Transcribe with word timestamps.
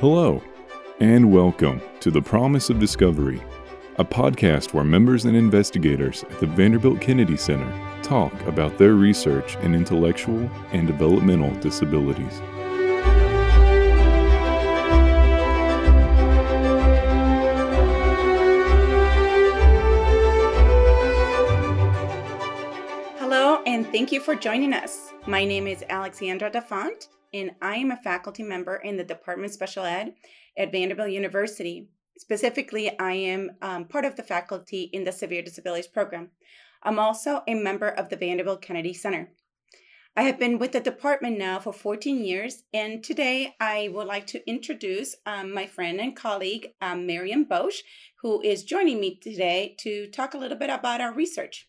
Hello, 0.00 0.42
and 1.00 1.30
welcome 1.30 1.78
to 2.00 2.10
The 2.10 2.22
Promise 2.22 2.70
of 2.70 2.78
Discovery, 2.78 3.42
a 3.96 4.04
podcast 4.06 4.72
where 4.72 4.82
members 4.82 5.26
and 5.26 5.36
investigators 5.36 6.22
at 6.22 6.40
the 6.40 6.46
Vanderbilt 6.46 7.02
Kennedy 7.02 7.36
Center 7.36 7.70
talk 8.02 8.32
about 8.46 8.78
their 8.78 8.94
research 8.94 9.56
in 9.56 9.74
intellectual 9.74 10.50
and 10.72 10.86
developmental 10.86 11.50
disabilities. 11.60 12.40
Hello, 23.18 23.62
and 23.66 23.86
thank 23.88 24.12
you 24.12 24.20
for 24.20 24.34
joining 24.34 24.72
us. 24.72 25.12
My 25.26 25.44
name 25.44 25.66
is 25.66 25.84
Alexandra 25.90 26.48
Da 26.48 26.62
Fonte, 26.62 27.08
and 27.32 27.52
I 27.62 27.76
am 27.76 27.90
a 27.90 27.96
faculty 27.96 28.42
member 28.42 28.76
in 28.76 28.96
the 28.96 29.04
Department 29.04 29.50
of 29.50 29.54
Special 29.54 29.84
Ed 29.84 30.14
at 30.56 30.72
Vanderbilt 30.72 31.10
University. 31.10 31.88
Specifically, 32.18 32.98
I 32.98 33.12
am 33.12 33.52
um, 33.62 33.84
part 33.86 34.04
of 34.04 34.16
the 34.16 34.22
faculty 34.22 34.90
in 34.92 35.04
the 35.04 35.12
Severe 35.12 35.42
Disabilities 35.42 35.86
Program. 35.86 36.30
I'm 36.82 36.98
also 36.98 37.42
a 37.46 37.54
member 37.54 37.88
of 37.88 38.08
the 38.08 38.16
Vanderbilt 38.16 38.62
Kennedy 38.62 38.94
Center. 38.94 39.30
I 40.16 40.22
have 40.22 40.38
been 40.38 40.58
with 40.58 40.72
the 40.72 40.80
department 40.80 41.38
now 41.38 41.60
for 41.60 41.72
14 41.72 42.24
years, 42.24 42.64
and 42.74 43.02
today 43.02 43.54
I 43.60 43.90
would 43.92 44.06
like 44.06 44.26
to 44.28 44.48
introduce 44.48 45.14
um, 45.24 45.54
my 45.54 45.66
friend 45.66 46.00
and 46.00 46.16
colleague, 46.16 46.68
um, 46.80 47.06
Miriam 47.06 47.46
Boesch, 47.46 47.78
who 48.20 48.42
is 48.42 48.64
joining 48.64 49.00
me 49.00 49.20
today 49.22 49.76
to 49.80 50.08
talk 50.08 50.34
a 50.34 50.38
little 50.38 50.58
bit 50.58 50.68
about 50.68 51.00
our 51.00 51.14
research. 51.14 51.68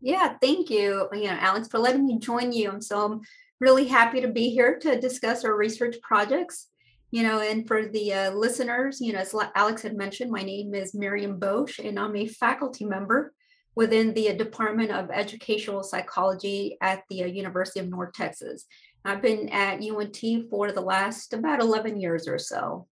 Yeah, 0.00 0.36
thank 0.40 0.70
you, 0.70 1.08
you 1.12 1.24
know, 1.24 1.36
Alex, 1.38 1.68
for 1.68 1.78
letting 1.78 2.06
me 2.06 2.18
join 2.18 2.50
you. 2.50 2.70
I'm 2.70 2.80
so 2.80 3.20
really 3.62 3.86
happy 3.86 4.20
to 4.20 4.26
be 4.26 4.50
here 4.50 4.76
to 4.76 5.00
discuss 5.00 5.44
our 5.44 5.56
research 5.56 5.94
projects. 6.02 6.66
You 7.12 7.22
know, 7.22 7.40
and 7.40 7.68
for 7.68 7.86
the 7.86 8.12
uh, 8.12 8.30
listeners, 8.32 9.00
you 9.00 9.12
know, 9.12 9.20
as 9.20 9.34
Alex 9.54 9.82
had 9.82 9.96
mentioned, 9.96 10.32
my 10.32 10.42
name 10.42 10.74
is 10.74 10.94
Miriam 10.94 11.38
Boesch, 11.38 11.78
and 11.78 11.98
I'm 11.98 12.16
a 12.16 12.26
faculty 12.26 12.84
member 12.84 13.32
within 13.76 14.14
the 14.14 14.32
Department 14.32 14.90
of 14.90 15.10
Educational 15.10 15.84
Psychology 15.84 16.76
at 16.80 17.04
the 17.08 17.22
uh, 17.22 17.26
University 17.26 17.80
of 17.80 17.88
North 17.88 18.14
Texas. 18.14 18.64
I've 19.04 19.22
been 19.22 19.48
at 19.50 19.80
UNT 19.80 20.50
for 20.50 20.72
the 20.72 20.80
last 20.80 21.32
about 21.32 21.60
11 21.60 22.00
years 22.00 22.26
or 22.26 22.38
so. 22.38 22.88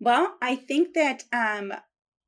Well, 0.00 0.34
I 0.42 0.56
think 0.56 0.94
that 0.94 1.22
um, 1.32 1.72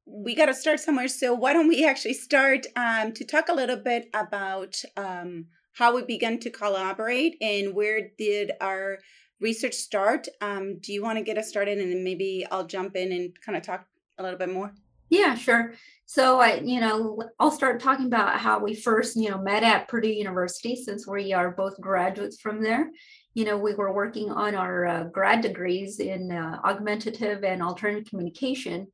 we 0.07 0.35
got 0.35 0.47
to 0.47 0.55
start 0.55 0.81
somewhere. 0.81 1.09
So, 1.09 1.35
why 1.35 1.53
don't 1.53 1.69
we 1.69 1.85
actually 1.85 2.15
start 2.15 2.67
um, 2.77 3.13
to 3.13 3.25
talk 3.27 3.49
a 3.49 3.55
little 3.55 3.77
bit 3.77 4.09
about 4.15 4.81
um, 4.97 5.47
how 5.79 5.95
we 5.95 6.03
began 6.03 6.41
to 6.41 6.51
collaborate 6.51 7.37
and 7.41 7.73
where 7.73 8.11
did 8.19 8.51
our 8.61 8.99
research 9.41 9.75
start? 9.75 10.27
Um, 10.41 10.79
do 10.81 10.93
you 10.93 11.05
want 11.05 11.19
to 11.19 11.25
get 11.25 11.39
us 11.39 11.49
started 11.49 11.79
and 11.79 11.93
then 11.93 12.03
maybe 12.03 12.45
I'll 12.51 12.67
jump 12.67 12.97
in 12.97 13.13
and 13.13 13.41
kind 13.41 13.57
of 13.57 13.63
talk 13.63 13.87
a 14.19 14.23
little 14.25 14.39
bit 14.39 14.53
more? 14.53 14.73
Yeah, 15.09 15.37
sure. 15.37 15.75
So 16.05 16.41
I, 16.41 16.57
you 16.65 16.81
know, 16.81 17.23
I'll 17.39 17.53
start 17.53 17.81
talking 17.81 18.07
about 18.07 18.41
how 18.41 18.59
we 18.59 18.75
first, 18.75 19.15
you 19.15 19.31
know, 19.31 19.39
met 19.39 19.63
at 19.63 19.87
Purdue 19.87 20.09
University 20.09 20.75
since 20.75 21.07
we 21.07 21.33
are 21.33 21.53
both 21.53 21.81
graduates 21.81 22.41
from 22.41 22.61
there. 22.61 22.91
You 23.35 23.45
know, 23.45 23.57
we 23.57 23.75
were 23.75 23.93
working 23.95 24.33
on 24.33 24.57
our 24.57 24.85
uh, 24.85 25.05
grad 25.05 25.43
degrees 25.43 26.01
in 26.01 26.33
uh, 26.33 26.59
augmentative 26.65 27.45
and 27.45 27.63
alternative 27.63 28.11
communication. 28.11 28.89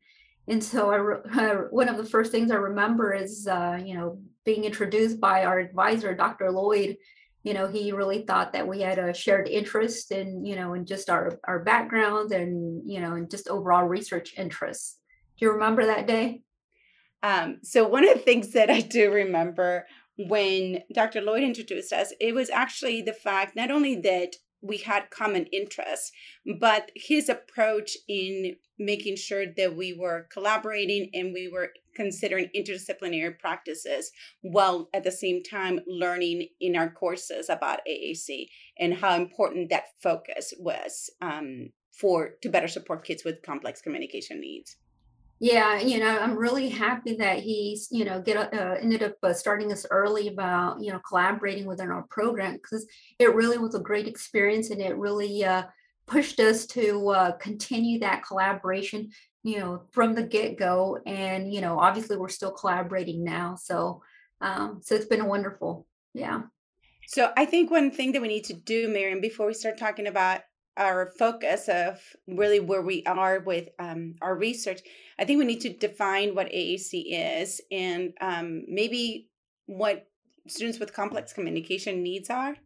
And 0.49 0.63
so 0.63 0.91
I, 0.91 1.41
uh, 1.41 1.55
one 1.71 1.89
of 1.89 1.97
the 1.97 2.05
first 2.05 2.31
things 2.31 2.51
I 2.51 2.57
remember 2.57 3.15
is, 3.15 3.47
uh, 3.47 3.81
you 3.83 3.95
know, 3.95 4.19
being 4.45 4.65
introduced 4.65 5.21
by 5.21 5.45
our 5.45 5.59
advisor, 5.59 6.15
Dr. 6.15 6.51
Lloyd. 6.51 6.97
You 7.43 7.53
know, 7.53 7.67
he 7.67 7.93
really 7.93 8.23
thought 8.23 8.53
that 8.55 8.67
we 8.67 8.81
had 8.81 8.99
a 8.99 9.13
shared 9.13 9.49
interest 9.49 10.11
in, 10.13 10.45
you 10.45 10.57
know, 10.57 10.75
in 10.75 10.87
just 10.87 11.11
our 11.11 11.39
our 11.45 11.63
backgrounds 11.63 12.33
and, 12.33 12.83
you 12.91 13.01
know, 13.01 13.15
and 13.15 13.31
just 13.31 13.49
overall 13.49 13.85
research 13.85 14.35
interests. 14.39 14.99
Do 15.39 15.47
you 15.47 15.53
remember 15.53 15.85
that 15.87 16.07
day? 16.07 16.43
Um, 17.23 17.59
so 17.63 17.89
one 17.89 18.07
of 18.07 18.15
the 18.15 18.21
things 18.21 18.53
that 18.53 18.71
I 18.71 18.81
do 18.81 19.11
remember 19.11 19.87
when 20.17 20.83
Dr. 20.93 21.21
Lloyd 21.21 21.43
introduced 21.43 21.93
us, 21.93 22.13
it 22.21 22.35
was 22.35 22.51
actually 22.51 23.03
the 23.03 23.13
fact 23.13 23.57
not 23.57 23.71
only 23.71 23.97
that 24.03 24.37
we 24.61 24.79
had 24.79 25.11
common 25.11 25.47
interests, 25.47 26.11
but 26.61 26.91
his 26.95 27.29
approach 27.29 27.97
in 28.09 28.57
making 28.79 29.17
sure 29.17 29.45
that 29.57 29.77
we 29.77 29.93
were 29.93 30.27
collaborating 30.33 31.11
and 31.13 31.33
we 31.33 31.49
were 31.49 31.71
considering 31.95 32.49
interdisciplinary 32.57 33.39
practices 33.39 34.11
while 34.43 34.89
at 34.95 35.05
the 35.05 35.11
same 35.11 35.43
time 35.43 35.81
learning 35.87 36.49
in 36.61 36.77
our 36.77 36.91
courses 36.91 37.49
about 37.49 37.81
AAC 37.89 38.47
and 38.79 38.95
how 38.95 39.17
important 39.17 39.71
that 39.71 39.85
focus 40.03 40.53
was 40.59 41.11
um, 41.21 41.71
for 41.93 42.35
to 42.43 42.49
better 42.49 42.69
support 42.69 43.05
kids 43.05 43.25
with 43.25 43.43
complex 43.43 43.81
communication 43.81 44.41
needs. 44.41 44.77
Yeah, 45.41 45.81
you 45.81 45.99
know, 45.99 46.19
I'm 46.19 46.37
really 46.37 46.69
happy 46.69 47.17
that 47.17 47.41
he's, 47.41 47.89
you 47.91 48.05
know, 48.05 48.21
get 48.23 48.37
uh, 48.55 48.77
ended 48.81 49.03
up 49.03 49.17
uh, 49.23 49.33
starting 49.33 49.73
us 49.73 49.85
early 49.91 50.29
about, 50.29 50.81
you 50.81 50.93
know, 50.93 51.01
collaborating 51.07 51.67
within 51.67 51.91
our 51.91 52.05
program 52.09 52.55
because 52.55 52.87
it 53.19 53.35
really 53.35 53.59
was 53.59 53.75
a 53.75 53.81
great 53.81 54.07
experience 54.07 54.71
and 54.71 54.81
it 54.81 54.97
really 54.97 55.45
uh, 55.45 55.65
pushed 56.07 56.39
us 56.39 56.67
to 56.67 57.09
uh, 57.09 57.33
continue 57.33 57.99
that 57.99 58.25
collaboration, 58.25 59.11
you 59.45 59.61
know, 59.61 59.83
from 59.93 60.15
the 60.15 60.23
get 60.23 60.59
go. 60.59 60.99
And 61.07 61.53
you 61.53 61.61
know, 61.61 61.79
obviously, 61.79 62.17
we're 62.17 62.29
still 62.29 62.51
collaborating 62.51 63.23
now, 63.23 63.55
so 63.55 64.03
um, 64.41 64.81
so 64.83 64.97
it's 64.97 65.07
been 65.07 65.27
wonderful. 65.27 65.87
Yeah. 66.13 66.43
So 67.07 67.33
I 67.37 67.45
think 67.45 67.71
one 67.71 67.91
thing 67.91 68.13
that 68.13 68.23
we 68.23 68.29
need 68.29 68.45
to 68.45 68.55
do, 68.55 68.89
Miriam, 68.89 69.21
before 69.21 69.47
we 69.47 69.55
start 69.55 69.79
talking 69.79 70.07
about 70.07 70.41
our 70.77 71.13
focus 71.19 71.69
of 71.69 72.01
really 72.27 72.61
where 72.61 72.83
we 72.83 73.05
are 73.07 73.41
with 73.41 73.69
um, 73.79 74.15
our 74.23 74.37
research, 74.37 74.81
I 75.19 75.25
think 75.25 75.39
we 75.39 75.45
need 75.45 75.61
to 75.61 75.73
define 75.73 76.35
what 76.35 76.51
AAC 76.51 77.05
is 77.07 77.61
and 77.71 78.13
um, 78.21 78.65
maybe 78.67 79.29
what 79.67 80.07
students 80.49 80.79
with 80.79 80.95
complex 80.95 81.33
communication 81.33 82.03
needs 82.03 82.31
are. 82.31 82.57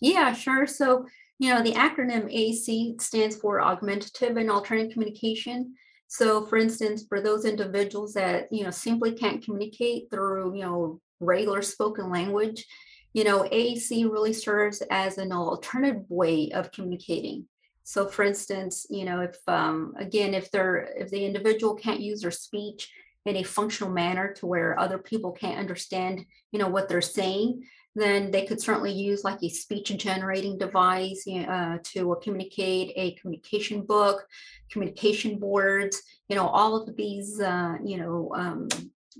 Yeah, 0.00 0.32
sure. 0.32 0.66
So, 0.66 1.06
you 1.38 1.52
know, 1.52 1.62
the 1.62 1.72
acronym 1.72 2.32
AAC 2.32 3.00
stands 3.00 3.36
for 3.36 3.60
Augmentative 3.60 4.36
and 4.36 4.50
Alternative 4.50 4.92
Communication. 4.92 5.74
So, 6.12 6.44
for 6.44 6.58
instance, 6.58 7.04
for 7.08 7.20
those 7.20 7.44
individuals 7.44 8.14
that, 8.14 8.52
you 8.52 8.64
know, 8.64 8.72
simply 8.72 9.12
can't 9.12 9.44
communicate 9.44 10.10
through, 10.10 10.56
you 10.56 10.62
know, 10.62 11.00
regular 11.20 11.62
spoken 11.62 12.10
language, 12.10 12.66
you 13.14 13.22
know, 13.22 13.44
AAC 13.44 14.10
really 14.10 14.32
serves 14.32 14.82
as 14.90 15.18
an 15.18 15.30
alternative 15.30 16.02
way 16.08 16.50
of 16.50 16.72
communicating. 16.72 17.46
So, 17.84 18.08
for 18.08 18.24
instance, 18.24 18.88
you 18.90 19.04
know, 19.04 19.20
if 19.20 19.36
um, 19.46 19.94
again, 19.98 20.34
if 20.34 20.50
they're 20.50 20.88
if 20.96 21.10
the 21.10 21.24
individual 21.24 21.76
can't 21.76 22.00
use 22.00 22.22
their 22.22 22.32
speech 22.32 22.90
in 23.24 23.36
a 23.36 23.44
functional 23.44 23.92
manner 23.92 24.32
to 24.32 24.46
where 24.46 24.80
other 24.80 24.98
people 24.98 25.30
can't 25.30 25.60
understand, 25.60 26.26
you 26.50 26.58
know, 26.58 26.68
what 26.68 26.88
they're 26.88 27.00
saying, 27.00 27.62
then 27.96 28.30
they 28.30 28.46
could 28.46 28.60
certainly 28.60 28.92
use 28.92 29.24
like 29.24 29.42
a 29.42 29.48
speech 29.48 29.96
generating 29.96 30.56
device 30.56 31.26
uh, 31.26 31.78
to 31.82 32.16
communicate 32.22 32.92
a 32.96 33.14
communication 33.14 33.82
book, 33.82 34.26
communication 34.70 35.38
boards. 35.38 36.00
You 36.28 36.36
know, 36.36 36.46
all 36.46 36.76
of 36.76 36.96
these, 36.96 37.40
uh, 37.40 37.74
you 37.84 37.98
know, 37.98 38.32
um, 38.34 38.68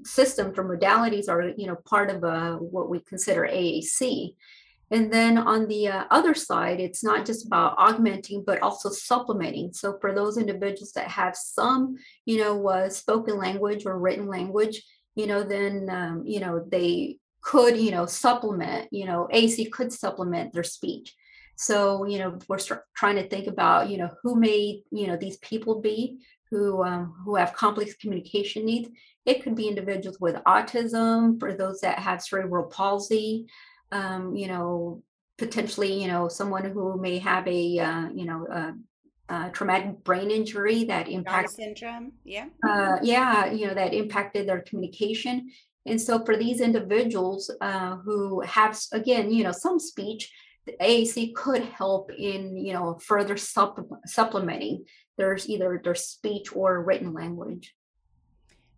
systems 0.05 0.57
or 0.57 0.65
modalities 0.65 1.29
are, 1.29 1.49
you 1.57 1.67
know, 1.67 1.77
part 1.85 2.11
of 2.11 2.23
uh, 2.23 2.57
what 2.57 2.89
we 2.89 3.01
consider 3.01 3.43
AAC. 3.43 4.35
And 4.93 5.13
then 5.13 5.39
on 5.39 5.69
the 5.69 5.89
uh, 5.89 6.05
other 6.11 6.35
side, 6.35 6.81
it's 6.81 7.05
not 7.05 7.25
just 7.25 7.47
about 7.47 7.77
augmenting, 7.79 8.43
but 8.45 8.61
also 8.61 8.91
supplementing. 8.91 9.73
So 9.73 9.99
for 10.01 10.13
those 10.13 10.37
individuals 10.37 10.93
that 10.93 11.09
have 11.09 11.37
some, 11.37 11.97
you 12.25 12.39
know, 12.39 12.69
uh, 12.69 12.89
spoken 12.89 13.39
language 13.39 13.87
or 13.87 13.99
written 13.99 14.27
language, 14.27 14.83
you 15.15 15.29
know, 15.29 15.45
then, 15.45 15.89
um, 15.91 16.25
you 16.27 16.41
know, 16.41 16.65
they 16.69 17.20
could, 17.43 17.77
you 17.77 17.91
know, 17.91 18.07
supplement, 18.07 18.89
you 18.93 19.07
know, 19.07 19.29
AAC 19.33 19.71
could 19.71 19.93
supplement 19.93 20.53
their 20.53 20.65
speech. 20.65 21.15
So, 21.57 22.07
you 22.07 22.19
know, 22.19 22.39
we're 22.49 22.59
trying 22.97 23.17
to 23.17 23.29
think 23.29 23.47
about, 23.47 23.91
you 23.91 23.99
know, 23.99 24.11
who 24.23 24.35
may, 24.35 24.83
you 24.91 25.07
know, 25.07 25.17
these 25.17 25.37
people 25.39 25.81
be 25.81 26.21
who 26.51 26.83
um, 26.83 27.15
who 27.25 27.37
have 27.37 27.53
complex 27.53 27.95
communication 27.95 28.65
needs. 28.65 28.89
It 29.25 29.43
could 29.43 29.55
be 29.55 29.69
individuals 29.69 30.19
with 30.21 30.37
autism, 30.47 31.39
for 31.39 31.55
those 31.55 31.81
that 31.81 31.99
have 31.99 32.23
cerebral 32.23 32.65
palsy, 32.65 33.47
um, 33.93 34.35
you 34.35 34.49
know, 34.49 35.03
potentially, 35.39 36.03
you 36.03 36.09
know, 36.09 36.29
someone 36.29 36.65
who 36.65 37.01
may 37.01 37.19
have 37.19 37.47
a, 37.47 37.79
uh, 37.79 38.09
you 38.15 38.25
know, 38.25 38.47
a, 38.51 38.75
traumatic 39.53 40.03
brain 40.03 40.29
injury 40.29 40.83
that 40.83 41.09
impacts 41.09 41.55
syndrome. 41.55 42.11
Yeah. 42.25 42.47
Uh, 42.69 42.97
yeah, 43.01 43.47
you 43.47 43.69
know, 43.69 43.75
that 43.75 43.95
impacted 43.95 44.49
their 44.49 44.61
communication. 44.61 45.53
And 45.87 46.01
so 46.01 46.25
for 46.25 46.37
these 46.37 46.61
individuals 46.61 47.51
uh, 47.61 47.97
who 47.97 48.41
have, 48.43 48.79
again, 48.93 49.31
you 49.31 49.45
know, 49.45 49.53
some 49.53 49.79
speech, 49.79 50.31
the 50.67 50.73
AAC 50.81 51.35
could 51.35 51.65
help 51.65 52.13
in, 52.13 52.57
you 52.57 52.75
know, 52.75 52.99
further 53.03 53.37
supplementing 53.37 54.85
there's 55.21 55.49
either 55.51 55.79
their 55.85 55.95
speech 55.95 56.57
or 56.57 56.83
written 56.83 57.13
language. 57.13 57.75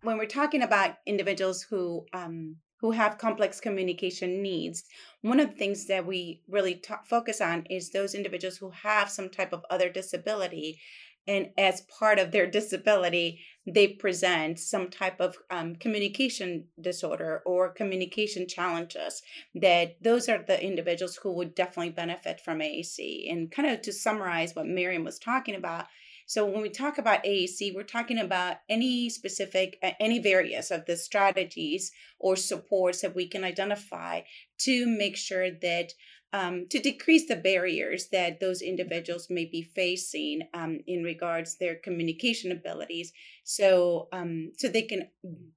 When 0.01 0.17
we're 0.17 0.25
talking 0.25 0.63
about 0.63 0.97
individuals 1.05 1.61
who 1.61 2.05
um, 2.13 2.57
who 2.81 2.91
have 2.91 3.17
complex 3.17 3.61
communication 3.61 4.41
needs, 4.41 4.83
one 5.21 5.39
of 5.39 5.49
the 5.49 5.55
things 5.55 5.85
that 5.85 6.05
we 6.05 6.41
really 6.49 6.83
focus 7.05 7.39
on 7.39 7.65
is 7.69 7.89
those 7.89 8.13
individuals 8.13 8.57
who 8.57 8.69
have 8.71 9.09
some 9.09 9.29
type 9.29 9.53
of 9.53 9.63
other 9.69 9.89
disability. 9.89 10.81
And 11.27 11.49
as 11.57 11.81
part 11.81 12.19
of 12.19 12.31
their 12.31 12.49
disability 12.49 13.39
they 13.65 13.87
present 13.87 14.59
some 14.59 14.89
type 14.89 15.21
of 15.21 15.37
um, 15.49 15.75
communication 15.75 16.65
disorder 16.81 17.41
or 17.45 17.69
communication 17.69 18.47
challenges 18.47 19.21
that 19.55 19.95
those 20.01 20.27
are 20.27 20.43
the 20.45 20.61
individuals 20.61 21.15
who 21.17 21.31
would 21.31 21.55
definitely 21.55 21.91
benefit 21.91 22.41
from 22.41 22.59
AAC 22.59 23.31
and 23.31 23.51
kind 23.51 23.69
of 23.69 23.81
to 23.81 23.93
summarize 23.93 24.53
what 24.53 24.67
Miriam 24.67 25.03
was 25.03 25.17
talking 25.17 25.55
about 25.55 25.85
so 26.25 26.45
when 26.45 26.61
we 26.61 26.69
talk 26.69 26.97
about 26.97 27.23
AAC, 27.23 27.75
we're 27.75 27.83
talking 27.83 28.17
about 28.17 28.57
any 28.69 29.09
specific, 29.09 29.77
any 29.99 30.19
various 30.19 30.71
of 30.71 30.85
the 30.85 30.95
strategies 30.95 31.91
or 32.17 32.35
supports 32.35 33.01
that 33.01 33.15
we 33.15 33.27
can 33.27 33.43
identify 33.43 34.21
to 34.59 34.87
make 34.87 35.17
sure 35.17 35.51
that 35.51 35.93
um, 36.33 36.65
to 36.69 36.79
decrease 36.79 37.27
the 37.27 37.35
barriers 37.35 38.07
that 38.11 38.39
those 38.39 38.61
individuals 38.61 39.27
may 39.29 39.45
be 39.45 39.61
facing 39.61 40.41
um, 40.53 40.79
in 40.87 41.03
regards 41.03 41.55
their 41.55 41.75
communication 41.75 42.51
abilities 42.51 43.13
so 43.43 44.07
um, 44.11 44.51
so 44.57 44.67
they 44.67 44.81
can 44.81 45.07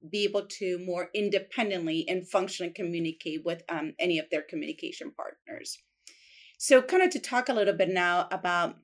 be 0.09 0.23
able 0.23 0.45
to 0.45 0.79
more 0.79 1.09
independently 1.13 2.05
and 2.07 2.29
functionally 2.29 2.71
communicate 2.71 3.43
with 3.43 3.63
um, 3.69 3.93
any 3.99 4.19
of 4.19 4.29
their 4.29 4.43
communication 4.43 5.11
partners 5.11 5.79
so 6.57 6.81
kind 6.81 7.03
of 7.03 7.11
to 7.11 7.19
talk 7.19 7.49
a 7.49 7.53
little 7.53 7.75
bit 7.75 7.89
now 7.89 8.27
about 8.31 8.77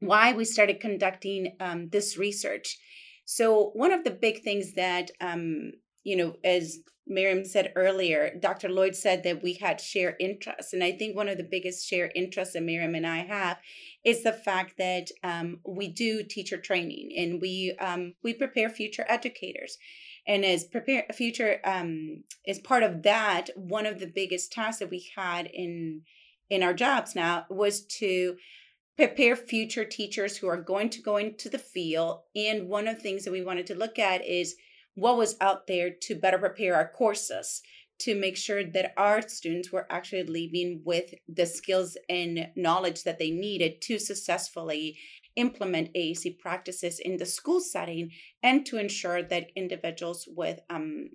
why 0.00 0.32
we 0.32 0.44
started 0.44 0.80
conducting 0.80 1.56
um, 1.60 1.88
this 1.90 2.16
research. 2.16 2.78
So, 3.24 3.70
one 3.74 3.92
of 3.92 4.04
the 4.04 4.10
big 4.10 4.42
things 4.42 4.74
that, 4.74 5.10
um, 5.20 5.72
you 6.04 6.16
know, 6.16 6.36
as 6.44 6.78
Miriam 7.08 7.44
said 7.44 7.72
earlier, 7.74 8.34
Dr. 8.38 8.68
Lloyd 8.68 8.94
said 8.94 9.22
that 9.24 9.42
we 9.42 9.54
had 9.54 9.80
shared 9.80 10.16
interests. 10.20 10.72
And 10.72 10.84
I 10.84 10.92
think 10.92 11.16
one 11.16 11.28
of 11.28 11.38
the 11.38 11.44
biggest 11.44 11.88
shared 11.88 12.12
interests 12.14 12.54
that 12.54 12.62
Miriam 12.62 12.94
and 12.94 13.06
I 13.06 13.18
have 13.18 13.58
is 14.04 14.22
the 14.22 14.32
fact 14.32 14.76
that 14.78 15.10
um, 15.24 15.60
we 15.66 15.88
do 15.88 16.22
teacher 16.22 16.58
training 16.58 17.12
and 17.16 17.40
we 17.40 17.74
um, 17.80 18.14
we 18.22 18.34
prepare 18.34 18.68
future 18.68 19.06
educators. 19.08 19.78
And 20.26 20.44
as 20.44 20.64
prepare 20.64 21.06
future 21.14 21.60
um, 21.64 22.24
as 22.46 22.58
part 22.58 22.82
of 22.82 23.02
that, 23.04 23.50
one 23.56 23.86
of 23.86 23.98
the 23.98 24.12
biggest 24.14 24.52
tasks 24.52 24.80
that 24.80 24.90
we 24.90 25.10
had 25.16 25.46
in 25.46 26.02
in 26.50 26.62
our 26.62 26.74
jobs 26.74 27.14
now 27.14 27.46
was 27.48 27.84
to 27.98 28.36
prepare 28.96 29.36
future 29.36 29.84
teachers 29.84 30.36
who 30.36 30.48
are 30.48 30.60
going 30.60 30.90
to 30.90 31.00
go 31.00 31.16
into 31.16 31.48
the 31.48 31.58
field. 31.58 32.20
And 32.34 32.68
one 32.68 32.88
of 32.88 32.96
the 32.96 33.02
things 33.02 33.24
that 33.24 33.32
we 33.32 33.44
wanted 33.44 33.66
to 33.68 33.74
look 33.74 33.98
at 33.98 34.26
is 34.26 34.56
what 34.98 35.16
was 35.16 35.36
out 35.40 35.66
there 35.66 35.90
to 35.90 36.14
better 36.14 36.38
prepare 36.38 36.74
our 36.74 36.88
courses 36.88 37.62
to 37.98 38.14
make 38.14 38.36
sure 38.36 38.64
that 38.64 38.92
our 38.96 39.20
students 39.28 39.72
were 39.72 39.86
actually 39.90 40.22
leaving 40.22 40.80
with 40.84 41.14
the 41.28 41.46
skills 41.46 41.96
and 42.08 42.48
knowledge 42.54 43.02
that 43.02 43.18
they 43.18 43.30
needed 43.30 43.80
to 43.82 43.98
successfully 43.98 44.96
implement 45.36 45.92
AAC 45.94 46.38
practices 46.38 47.00
in 47.00 47.16
the 47.16 47.26
school 47.26 47.60
setting 47.60 48.10
and 48.42 48.66
to 48.66 48.78
ensure 48.78 49.22
that 49.22 49.50
individuals 49.56 50.28
with 50.28 50.60
um, 50.70 51.08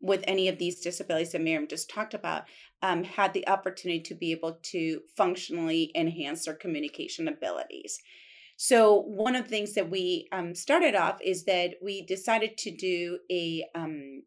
with 0.00 0.22
any 0.26 0.48
of 0.48 0.58
these 0.58 0.80
disabilities 0.80 1.32
that 1.32 1.40
Miriam 1.40 1.66
just 1.66 1.88
talked 1.88 2.12
about 2.12 2.42
um, 2.82 3.04
had 3.04 3.32
the 3.32 3.48
opportunity 3.48 4.00
to 4.02 4.14
be 4.14 4.32
able 4.32 4.58
to 4.62 5.00
functionally 5.16 5.90
enhance 5.94 6.44
their 6.44 6.52
communication 6.54 7.26
abilities. 7.26 7.98
So, 8.56 9.00
one 9.00 9.34
of 9.34 9.44
the 9.44 9.50
things 9.50 9.74
that 9.74 9.90
we 9.90 10.28
um, 10.30 10.54
started 10.54 10.94
off 10.94 11.18
is 11.22 11.44
that 11.44 11.74
we 11.82 12.02
decided 12.02 12.56
to 12.58 12.70
do 12.70 13.18
a, 13.30 13.64
um, 13.74 14.22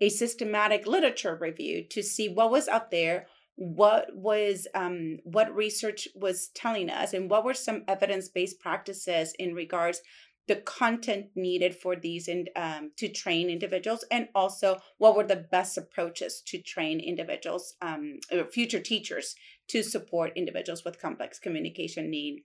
a 0.00 0.08
systematic 0.08 0.86
literature 0.86 1.38
review 1.40 1.84
to 1.90 2.02
see 2.02 2.28
what 2.28 2.50
was 2.50 2.66
out 2.66 2.90
there, 2.90 3.26
what 3.56 4.08
was 4.14 4.66
um, 4.74 5.18
what 5.24 5.54
research 5.54 6.08
was 6.14 6.48
telling 6.54 6.90
us, 6.90 7.12
and 7.12 7.30
what 7.30 7.44
were 7.44 7.54
some 7.54 7.84
evidence 7.86 8.28
based 8.28 8.58
practices 8.58 9.34
in 9.38 9.54
regards 9.54 10.02
the 10.50 10.56
content 10.56 11.26
needed 11.36 11.76
for 11.76 11.94
these 11.94 12.26
and 12.26 12.50
um, 12.56 12.90
to 12.96 13.08
train 13.08 13.48
individuals 13.48 14.04
and 14.10 14.26
also 14.34 14.78
what 14.98 15.16
were 15.16 15.26
the 15.26 15.46
best 15.52 15.78
approaches 15.78 16.42
to 16.44 16.60
train 16.60 16.98
individuals 16.98 17.74
um, 17.82 18.18
future 18.50 18.80
teachers 18.80 19.36
to 19.68 19.80
support 19.80 20.32
individuals 20.34 20.84
with 20.84 21.00
complex 21.00 21.38
communication 21.38 22.10
need 22.10 22.42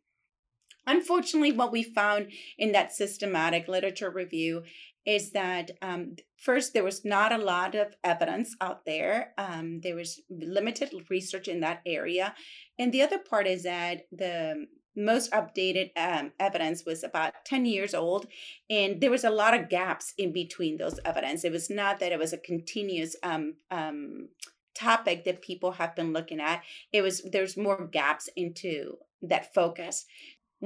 unfortunately 0.88 1.52
what 1.52 1.72
we 1.72 1.84
found 1.84 2.28
in 2.58 2.72
that 2.72 2.94
systematic 2.94 3.68
literature 3.68 4.10
review 4.10 4.64
is 5.06 5.32
that 5.32 5.72
um, 5.82 6.16
first 6.36 6.74
there 6.74 6.84
was 6.84 7.06
not 7.06 7.32
a 7.32 7.38
lot 7.38 7.76
of 7.76 7.96
evidence 8.04 8.56
out 8.60 8.86
there. 8.86 9.34
Um, 9.38 9.82
there 9.82 9.96
was 9.96 10.22
limited 10.30 10.92
research 11.10 11.48
in 11.48 11.60
that 11.60 11.82
area. 11.86 12.34
And 12.80 12.92
the 12.92 13.04
other 13.04 13.20
part 13.20 13.46
is 13.46 13.64
that 13.64 14.08
the 14.12 14.66
most 14.96 15.32
updated 15.32 15.92
um, 15.98 16.32
evidence 16.40 16.86
was 16.86 17.04
about 17.04 17.34
10 17.46 17.66
years 17.66 17.94
old 17.94 18.28
and 18.70 19.02
there 19.02 19.12
was 19.12 19.26
a 19.26 19.30
lot 19.30 19.54
of 19.54 19.70
gaps 19.70 20.14
in 20.18 20.32
between 20.32 20.78
those 20.78 21.00
evidence. 21.06 21.44
It 21.44 21.52
was 21.52 21.70
not 21.70 22.00
that 22.00 22.12
it 22.12 22.20
was 22.20 22.34
a 22.34 22.38
continuous 22.38 23.16
um, 23.22 23.56
um, 23.70 24.30
topic 24.74 25.26
that 25.26 25.42
people 25.42 25.74
have 25.74 25.96
been 25.96 26.14
looking 26.14 26.40
at. 26.40 26.64
It 26.92 27.02
was 27.02 27.22
there's 27.32 27.58
more 27.58 27.88
gaps 27.92 28.30
into 28.36 28.98
that 29.22 29.54
focus 29.54 30.06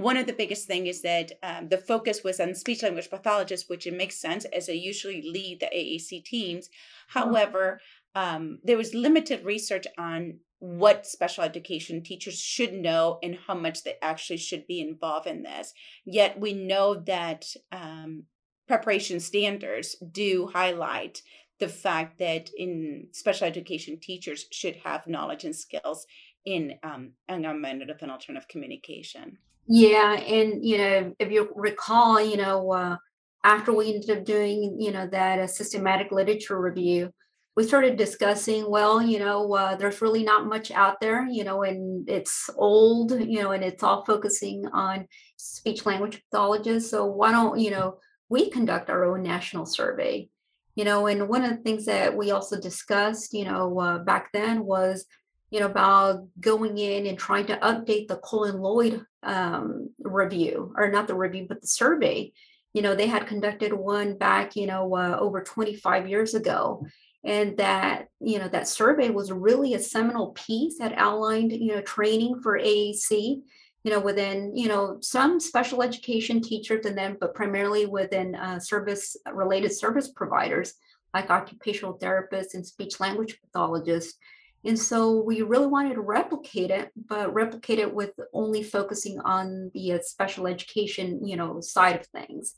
one 0.01 0.17
of 0.17 0.27
the 0.27 0.33
biggest 0.33 0.67
thing 0.67 0.87
is 0.87 1.01
that 1.01 1.31
um, 1.43 1.69
the 1.69 1.77
focus 1.77 2.23
was 2.23 2.39
on 2.39 2.53
speech 2.55 2.83
language 2.83 3.09
pathologists 3.09 3.69
which 3.69 3.87
it 3.87 3.93
makes 3.93 4.19
sense 4.19 4.45
as 4.45 4.67
they 4.67 4.73
usually 4.73 5.21
lead 5.21 5.59
the 5.59 5.67
aac 5.67 6.23
teams 6.25 6.67
mm-hmm. 6.67 7.19
however 7.19 7.79
um, 8.15 8.59
there 8.63 8.77
was 8.77 8.93
limited 8.93 9.45
research 9.45 9.85
on 9.97 10.39
what 10.59 11.07
special 11.07 11.43
education 11.43 12.03
teachers 12.03 12.37
should 12.37 12.73
know 12.73 13.17
and 13.23 13.37
how 13.47 13.53
much 13.53 13.83
they 13.83 13.95
actually 14.01 14.37
should 14.37 14.67
be 14.67 14.81
involved 14.81 15.25
in 15.25 15.43
this. 15.43 15.73
Yet 16.05 16.39
we 16.39 16.53
know 16.53 16.95
that 16.95 17.45
um, 17.71 18.23
preparation 18.67 19.19
standards 19.19 19.95
do 20.11 20.49
highlight 20.53 21.21
the 21.59 21.69
fact 21.69 22.19
that 22.19 22.49
in 22.57 23.07
special 23.11 23.47
education 23.47 23.99
teachers 24.01 24.45
should 24.51 24.77
have 24.83 25.07
knowledge 25.07 25.43
and 25.43 25.55
skills 25.55 26.05
in 26.45 26.75
um, 26.83 27.11
augmentative 27.29 27.97
and 28.01 28.11
alternative 28.11 28.47
communication. 28.47 29.37
Yeah, 29.69 30.13
and 30.13 30.65
you 30.65 30.77
know, 30.79 31.13
if 31.19 31.31
you 31.31 31.51
recall, 31.55 32.19
you 32.21 32.37
know, 32.37 32.71
uh, 32.71 32.97
after 33.43 33.71
we 33.73 33.93
ended 33.93 34.09
up 34.17 34.25
doing, 34.25 34.77
you 34.79 34.91
know, 34.91 35.07
that 35.07 35.39
uh, 35.39 35.47
systematic 35.47 36.11
literature 36.11 36.59
review, 36.59 37.11
we 37.55 37.63
started 37.65 37.97
discussing 37.97 38.69
well 38.71 39.01
you 39.01 39.19
know 39.19 39.53
uh, 39.53 39.75
there's 39.75 40.01
really 40.01 40.23
not 40.23 40.45
much 40.47 40.71
out 40.71 41.01
there 41.01 41.25
you 41.27 41.43
know 41.43 41.61
and 41.63 42.09
it's 42.09 42.49
old 42.55 43.11
you 43.11 43.41
know 43.43 43.51
and 43.51 43.65
it's 43.65 43.83
all 43.83 44.05
focusing 44.05 44.65
on 44.71 45.05
speech 45.35 45.85
language 45.85 46.21
pathologists 46.31 46.89
so 46.89 47.05
why 47.05 47.31
don't 47.33 47.59
you 47.59 47.69
know 47.71 47.97
we 48.29 48.49
conduct 48.49 48.89
our 48.89 49.03
own 49.03 49.23
national 49.23 49.65
survey. 49.65 50.29
You 50.75 50.85
know 50.85 51.07
and 51.07 51.27
one 51.27 51.43
of 51.43 51.49
the 51.51 51.57
things 51.63 51.85
that 51.85 52.15
we 52.15 52.31
also 52.31 52.59
discussed 52.61 53.33
you 53.33 53.43
know 53.45 53.77
uh, 53.79 53.97
back 53.99 54.29
then 54.31 54.63
was 54.65 55.05
you 55.51 55.59
know 55.59 55.65
about 55.65 56.27
going 56.39 56.77
in 56.77 57.07
and 57.07 57.17
trying 57.17 57.45
to 57.47 57.57
update 57.57 58.07
the 58.07 58.17
Koul 58.17 58.49
and 58.49 58.61
Lloyd 58.61 59.05
um, 59.23 59.89
review 59.99 60.73
or 60.77 60.89
not 60.89 61.07
the 61.07 61.15
review 61.15 61.45
but 61.47 61.61
the 61.61 61.67
survey. 61.67 62.31
You 62.73 62.81
know 62.83 62.95
they 62.95 63.07
had 63.07 63.27
conducted 63.27 63.73
one 63.73 64.17
back 64.17 64.55
you 64.55 64.67
know 64.67 64.95
uh, 64.95 65.17
over 65.19 65.43
25 65.43 66.07
years 66.07 66.35
ago 66.35 66.85
and 67.23 67.57
that 67.57 68.07
you 68.19 68.39
know 68.39 68.47
that 68.47 68.67
survey 68.67 69.09
was 69.09 69.31
really 69.31 69.73
a 69.73 69.79
seminal 69.79 70.29
piece 70.31 70.77
that 70.79 70.93
outlined 70.95 71.51
you 71.51 71.73
know 71.73 71.81
training 71.81 72.41
for 72.41 72.57
AAC 72.57 73.41
you 73.83 73.91
know 73.91 73.99
within 73.99 74.55
you 74.55 74.67
know 74.67 74.97
some 75.01 75.39
special 75.39 75.81
education 75.81 76.41
teachers 76.41 76.85
and 76.85 76.97
then 76.97 77.17
but 77.19 77.33
primarily 77.33 77.85
within 77.85 78.35
uh, 78.35 78.59
service 78.59 79.15
related 79.33 79.71
service 79.71 80.09
providers 80.09 80.73
like 81.13 81.29
occupational 81.29 81.97
therapists 81.97 82.53
and 82.53 82.65
speech 82.65 82.99
language 82.99 83.39
pathologists 83.41 84.17
and 84.65 84.77
so 84.77 85.21
we 85.21 85.41
really 85.41 85.67
wanted 85.67 85.93
to 85.95 86.01
replicate 86.01 86.69
it 86.69 86.91
but 87.07 87.33
replicate 87.33 87.79
it 87.79 87.93
with 87.93 88.11
only 88.33 88.61
focusing 88.61 89.19
on 89.21 89.71
the 89.73 89.93
uh, 89.93 89.99
special 90.01 90.47
education 90.47 91.25
you 91.25 91.35
know 91.35 91.61
side 91.61 91.95
of 91.95 92.05
things. 92.07 92.55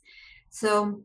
So 0.50 1.02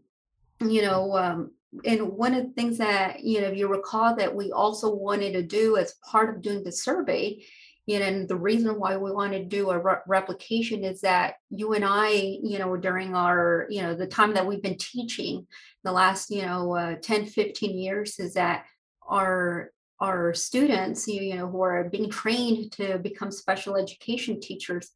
you 0.59 0.81
know 0.81 1.15
um, 1.17 1.51
and 1.85 2.09
one 2.09 2.33
of 2.33 2.45
the 2.45 2.53
things 2.53 2.77
that 2.77 3.23
you 3.23 3.41
know 3.41 3.47
if 3.47 3.57
you 3.57 3.67
recall 3.67 4.15
that 4.15 4.35
we 4.35 4.51
also 4.51 4.93
wanted 4.93 5.33
to 5.33 5.43
do 5.43 5.77
as 5.77 5.95
part 6.09 6.33
of 6.33 6.41
doing 6.41 6.63
the 6.63 6.71
survey 6.71 7.43
you 7.85 7.99
know 7.99 8.05
and 8.05 8.27
the 8.27 8.35
reason 8.35 8.79
why 8.79 8.97
we 8.97 9.11
wanted 9.11 9.49
to 9.49 9.57
do 9.57 9.69
a 9.69 9.77
re- 9.77 9.95
replication 10.07 10.83
is 10.83 11.01
that 11.01 11.35
you 11.49 11.73
and 11.73 11.85
i 11.85 12.09
you 12.09 12.57
know 12.57 12.75
during 12.77 13.15
our 13.15 13.67
you 13.69 13.81
know 13.81 13.93
the 13.93 14.07
time 14.07 14.33
that 14.33 14.45
we've 14.45 14.63
been 14.63 14.77
teaching 14.77 15.45
the 15.83 15.91
last 15.91 16.29
you 16.29 16.41
know 16.41 16.75
uh, 16.75 16.95
10 17.01 17.25
15 17.25 17.77
years 17.77 18.19
is 18.19 18.33
that 18.33 18.65
our 19.07 19.71
our 19.99 20.33
students 20.33 21.07
you, 21.07 21.21
you 21.21 21.35
know 21.35 21.47
who 21.47 21.61
are 21.61 21.89
being 21.89 22.09
trained 22.09 22.71
to 22.71 22.97
become 22.99 23.31
special 23.31 23.75
education 23.75 24.39
teachers 24.39 24.91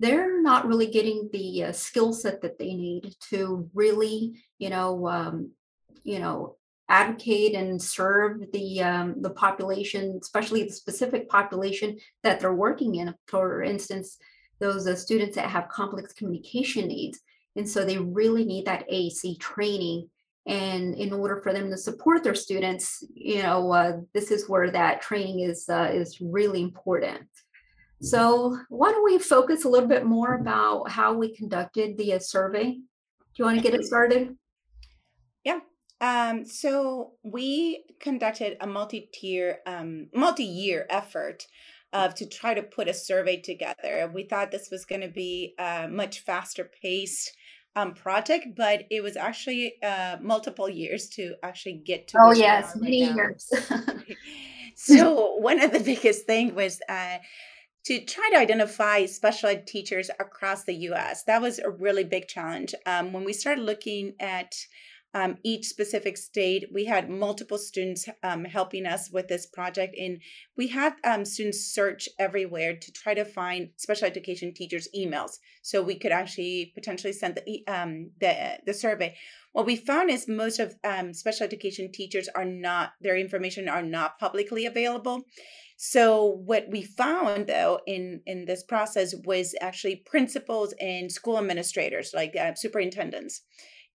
they're 0.00 0.40
not 0.40 0.66
really 0.66 0.86
getting 0.86 1.28
the 1.32 1.64
uh, 1.64 1.72
skill 1.72 2.12
set 2.12 2.40
that 2.40 2.58
they 2.58 2.72
need 2.74 3.14
to 3.20 3.68
really 3.74 4.40
you 4.58 4.70
know 4.70 5.08
um, 5.08 5.50
you 6.04 6.18
know 6.18 6.56
advocate 6.90 7.54
and 7.54 7.82
serve 7.82 8.40
the 8.52 8.80
um, 8.80 9.20
the 9.20 9.30
population 9.30 10.18
especially 10.22 10.62
the 10.62 10.72
specific 10.72 11.28
population 11.28 11.98
that 12.22 12.40
they're 12.40 12.54
working 12.54 12.94
in 12.94 13.14
for 13.26 13.62
instance 13.62 14.18
those 14.60 14.86
uh, 14.86 14.96
students 14.96 15.36
that 15.36 15.50
have 15.50 15.68
complex 15.68 16.12
communication 16.12 16.88
needs. 16.88 17.20
And 17.56 17.68
so 17.68 17.84
they 17.84 17.98
really 17.98 18.44
need 18.44 18.66
that 18.66 18.88
AAC 18.90 19.38
training. 19.38 20.10
And 20.48 20.94
in 20.94 21.12
order 21.12 21.36
for 21.36 21.52
them 21.52 21.70
to 21.70 21.76
support 21.76 22.24
their 22.24 22.34
students, 22.34 23.04
you 23.14 23.42
know, 23.42 23.70
uh, 23.70 23.98
this 24.14 24.30
is 24.30 24.48
where 24.48 24.70
that 24.70 25.02
training 25.02 25.40
is 25.40 25.68
uh, 25.68 25.90
is 25.92 26.20
really 26.20 26.62
important. 26.62 27.28
So 28.00 28.56
why 28.68 28.90
don't 28.92 29.04
we 29.04 29.18
focus 29.18 29.64
a 29.64 29.68
little 29.68 29.88
bit 29.88 30.06
more 30.06 30.36
about 30.36 30.90
how 30.90 31.12
we 31.12 31.36
conducted 31.36 31.98
the 31.98 32.14
uh, 32.14 32.18
survey? 32.18 32.64
Do 32.72 32.80
you 33.36 33.44
want 33.44 33.58
to 33.58 33.62
get 33.62 33.74
it 33.74 33.84
started? 33.84 34.36
Yeah. 35.44 35.58
Um, 36.00 36.46
so 36.46 37.12
we 37.24 37.84
conducted 38.00 38.56
a 38.60 38.66
multi-tier, 38.66 39.58
um, 39.66 40.08
multi-year 40.14 40.86
effort 40.88 41.44
of 41.92 42.14
to 42.14 42.26
try 42.26 42.54
to 42.54 42.62
put 42.62 42.88
a 42.88 42.94
survey 42.94 43.40
together. 43.40 44.10
We 44.14 44.24
thought 44.24 44.50
this 44.50 44.68
was 44.70 44.84
going 44.84 45.00
to 45.00 45.08
be 45.08 45.54
a 45.58 45.88
much 45.88 46.20
faster 46.20 46.70
paced 46.82 47.32
um, 47.78 47.94
project, 47.94 48.48
but 48.56 48.86
it 48.90 49.02
was 49.02 49.16
actually 49.16 49.74
uh, 49.82 50.16
multiple 50.20 50.68
years 50.68 51.08
to 51.10 51.34
actually 51.42 51.74
get 51.84 52.08
to. 52.08 52.18
Oh 52.20 52.32
yes, 52.32 52.76
many 52.76 53.06
right 53.06 53.16
years. 53.16 53.52
so 54.74 55.36
one 55.36 55.62
of 55.62 55.72
the 55.72 55.80
biggest 55.92 56.26
thing 56.26 56.54
was 56.54 56.80
uh, 56.88 57.18
to 57.84 58.04
try 58.04 58.28
to 58.32 58.38
identify 58.38 59.06
special 59.06 59.48
ed 59.48 59.66
teachers 59.66 60.10
across 60.18 60.64
the 60.64 60.74
U.S. 60.74 61.24
That 61.24 61.40
was 61.40 61.58
a 61.58 61.70
really 61.70 62.04
big 62.04 62.26
challenge. 62.26 62.74
Um, 62.84 63.12
when 63.12 63.24
we 63.24 63.32
started 63.32 63.62
looking 63.62 64.14
at 64.18 64.56
um, 65.14 65.38
each 65.42 65.66
specific 65.66 66.16
state. 66.16 66.68
We 66.72 66.84
had 66.84 67.08
multiple 67.08 67.58
students 67.58 68.08
um, 68.22 68.44
helping 68.44 68.86
us 68.86 69.10
with 69.10 69.28
this 69.28 69.46
project, 69.46 69.96
and 69.98 70.20
we 70.56 70.68
had 70.68 70.94
um, 71.04 71.24
students 71.24 71.72
search 71.74 72.08
everywhere 72.18 72.76
to 72.76 72.92
try 72.92 73.14
to 73.14 73.24
find 73.24 73.70
special 73.76 74.06
education 74.06 74.52
teachers' 74.54 74.88
emails, 74.96 75.38
so 75.62 75.82
we 75.82 75.98
could 75.98 76.12
actually 76.12 76.72
potentially 76.74 77.12
send 77.12 77.36
the 77.36 77.66
um, 77.66 78.10
the 78.20 78.58
the 78.66 78.74
survey. 78.74 79.16
What 79.52 79.66
we 79.66 79.76
found 79.76 80.10
is 80.10 80.28
most 80.28 80.58
of 80.58 80.76
um, 80.84 81.14
special 81.14 81.44
education 81.44 81.90
teachers 81.90 82.28
are 82.34 82.44
not 82.44 82.92
their 83.00 83.16
information 83.16 83.68
are 83.68 83.82
not 83.82 84.18
publicly 84.18 84.66
available. 84.66 85.24
So 85.80 86.42
what 86.44 86.66
we 86.68 86.82
found 86.82 87.46
though 87.46 87.80
in 87.86 88.20
in 88.26 88.44
this 88.44 88.62
process 88.62 89.14
was 89.24 89.54
actually 89.60 89.96
principals 89.96 90.74
and 90.80 91.10
school 91.10 91.38
administrators 91.38 92.12
like 92.12 92.36
uh, 92.36 92.54
superintendents 92.54 93.42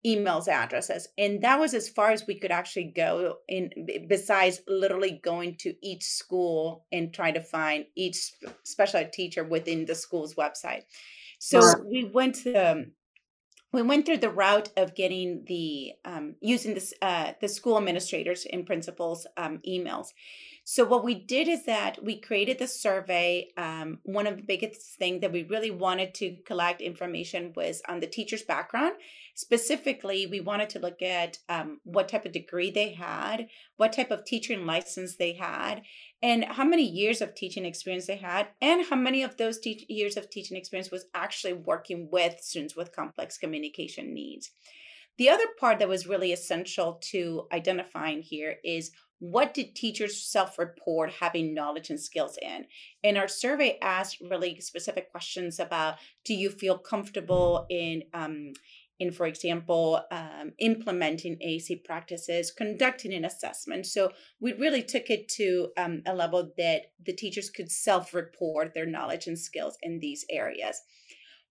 emails 0.05 0.49
addresses 0.49 1.09
and 1.17 1.43
that 1.43 1.61
was 1.61 1.75
as 1.75 1.89
far 1.89 2.11
as 2.11 2.27
we 2.27 2.39
could 2.39 2.51
actually 2.51 2.93
go 2.97 3.37
in 3.49 3.71
besides 4.09 4.61
literally 4.67 5.21
going 5.23 5.57
to 5.57 5.75
each 5.83 6.03
school 6.03 6.85
and 6.91 7.15
try 7.15 7.31
to 7.31 7.41
find 7.41 7.85
each 7.95 8.33
special 8.65 9.01
ed 9.01 9.13
teacher 9.13 9.45
within 9.45 9.85
the 9.85 9.95
school's 9.95 10.35
website. 10.35 10.83
So 11.39 11.61
we 11.85 12.05
went 12.05 12.37
to 12.37 12.55
um, 12.55 12.93
we 13.73 13.83
went 13.83 14.07
through 14.07 14.19
the 14.19 14.31
route 14.31 14.69
of 14.77 14.95
getting 14.95 15.45
the 15.47 15.93
um, 16.05 16.35
using 16.41 16.75
this 16.75 16.93
uh, 17.03 17.33
the 17.41 17.49
school 17.49 17.79
administrators 17.79 18.47
and 18.53 18.67
principals 18.67 19.27
um, 19.37 19.61
emails 19.67 20.09
so 20.65 20.85
what 20.85 21.03
we 21.03 21.15
did 21.15 21.49
is 21.49 21.65
that 21.67 22.05
we 22.05 22.21
created 22.21 22.59
the 22.59 22.69
survey. 22.69 23.49
Um, 23.57 23.99
one 24.05 24.29
of 24.29 24.37
the 24.37 24.45
biggest 24.45 24.97
things 24.97 25.21
that 25.21 25.33
we 25.33 25.43
really 25.43 25.73
wanted 25.73 26.15
to 26.15 26.37
collect 26.47 26.81
information 26.81 27.53
was 27.57 27.83
on 27.89 27.99
the 27.99 28.07
teacher's 28.07 28.43
background. 28.43 28.95
Specifically, 29.35 30.27
we 30.27 30.41
wanted 30.41 30.71
to 30.71 30.79
look 30.79 31.03
at 31.03 31.39
um, 31.49 31.81
what 31.83 32.09
type 32.09 32.27
of 32.27 32.33
degree 32.33 32.71
they 32.71 32.93
had, 32.93 33.49
what 33.77 33.93
type 33.93 34.13
of 34.13 34.25
teaching 34.25 34.65
license 34.65 35.17
they 35.17 35.33
had, 35.33 35.83
and 36.23 36.45
how 36.45 36.65
many 36.65 36.89
years 36.89 37.21
of 37.21 37.35
teaching 37.35 37.65
experience 37.65 38.07
they 38.07 38.17
had, 38.17 38.47
and 38.61 38.87
how 38.87 38.97
many 38.97 39.25
of 39.25 39.37
those 39.39 39.59
te- 39.59 39.87
years 39.89 40.17
of 40.17 40.31
teaching 40.31 40.57
experience 40.57 40.93
was 40.93 41.07
actually 41.13 41.55
working 41.55 42.09
with 42.13 42.41
students 42.41 42.77
with 42.77 42.95
complex 42.95 43.37
communication 43.37 44.15
needs. 44.15 44.53
The 45.19 45.29
other 45.29 45.47
part 45.59 45.79
that 45.81 45.89
was 45.89 46.07
really 46.07 46.33
essential 46.33 46.99
to 47.11 47.47
identifying 47.53 48.23
here 48.23 48.57
is 48.65 48.93
what 49.23 49.55
did 49.55 49.77
teachers 49.77 50.21
self-report 50.21 51.13
having 51.21 51.55
knowledge 51.55 51.91
and 51.91 52.01
skills 52.01 52.37
in? 52.43 52.67
And 53.05 53.17
our 53.17 53.29
survey 53.29 53.79
asked 53.81 54.21
really 54.21 54.61
specific 54.61 55.13
questions 55.13 55.61
about 55.61 55.95
do 56.25 56.35
you 56.35 56.51
feel 56.51 56.77
comfortable 56.77 57.65
in 57.71 58.03
um, 58.13 58.55
in 58.99 59.13
for 59.13 59.27
example 59.27 60.01
um, 60.11 60.55
implementing 60.59 61.37
AAC 61.37 61.85
practices 61.85 62.51
conducting 62.51 63.15
an 63.15 63.25
assessment? 63.25 63.87
So 63.87 64.11
we 64.41 64.55
really 64.55 64.83
took 64.83 65.09
it 65.09 65.29
to 65.37 65.69
um, 65.77 66.03
a 66.05 66.17
level 66.17 66.51
that 66.59 66.87
the 67.07 67.13
teachers 67.13 67.49
could 67.49 67.71
self-report 67.71 68.75
their 68.75 68.87
knowledge 68.87 69.29
and 69.29 69.39
skills 69.39 69.79
in 69.83 70.01
these 70.01 70.25
areas. 70.31 70.81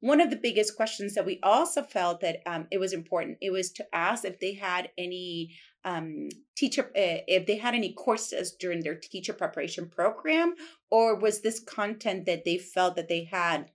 One 0.01 0.20
of 0.20 0.30
the 0.30 0.36
biggest 0.36 0.75
questions 0.75 1.13
that 1.13 1.25
we 1.25 1.40
also 1.42 1.84
felt 1.84 2.20
that 2.20 2.40
um, 2.46 2.68
it 2.70 2.80
was 2.80 2.92
important 2.92 3.38
it 3.40 3.51
was 3.51 3.72
to 3.74 3.86
ask 3.96 4.25
if 4.25 4.42
they 4.42 4.56
had 4.56 4.90
any 4.98 5.56
um, 5.83 6.29
teacher 6.55 6.83
uh, 6.95 7.25
if 7.27 7.45
they 7.45 7.57
had 7.57 7.75
any 7.75 7.93
courses 7.93 8.51
during 8.59 8.81
their 8.81 8.95
teacher 8.95 9.33
preparation 9.33 9.88
program 9.89 10.55
or 10.89 11.15
was 11.15 11.41
this 11.41 11.59
content 11.59 12.25
that 12.25 12.45
they 12.45 12.57
felt 12.57 12.95
that 12.95 13.07
they 13.07 13.23
had 13.23 13.71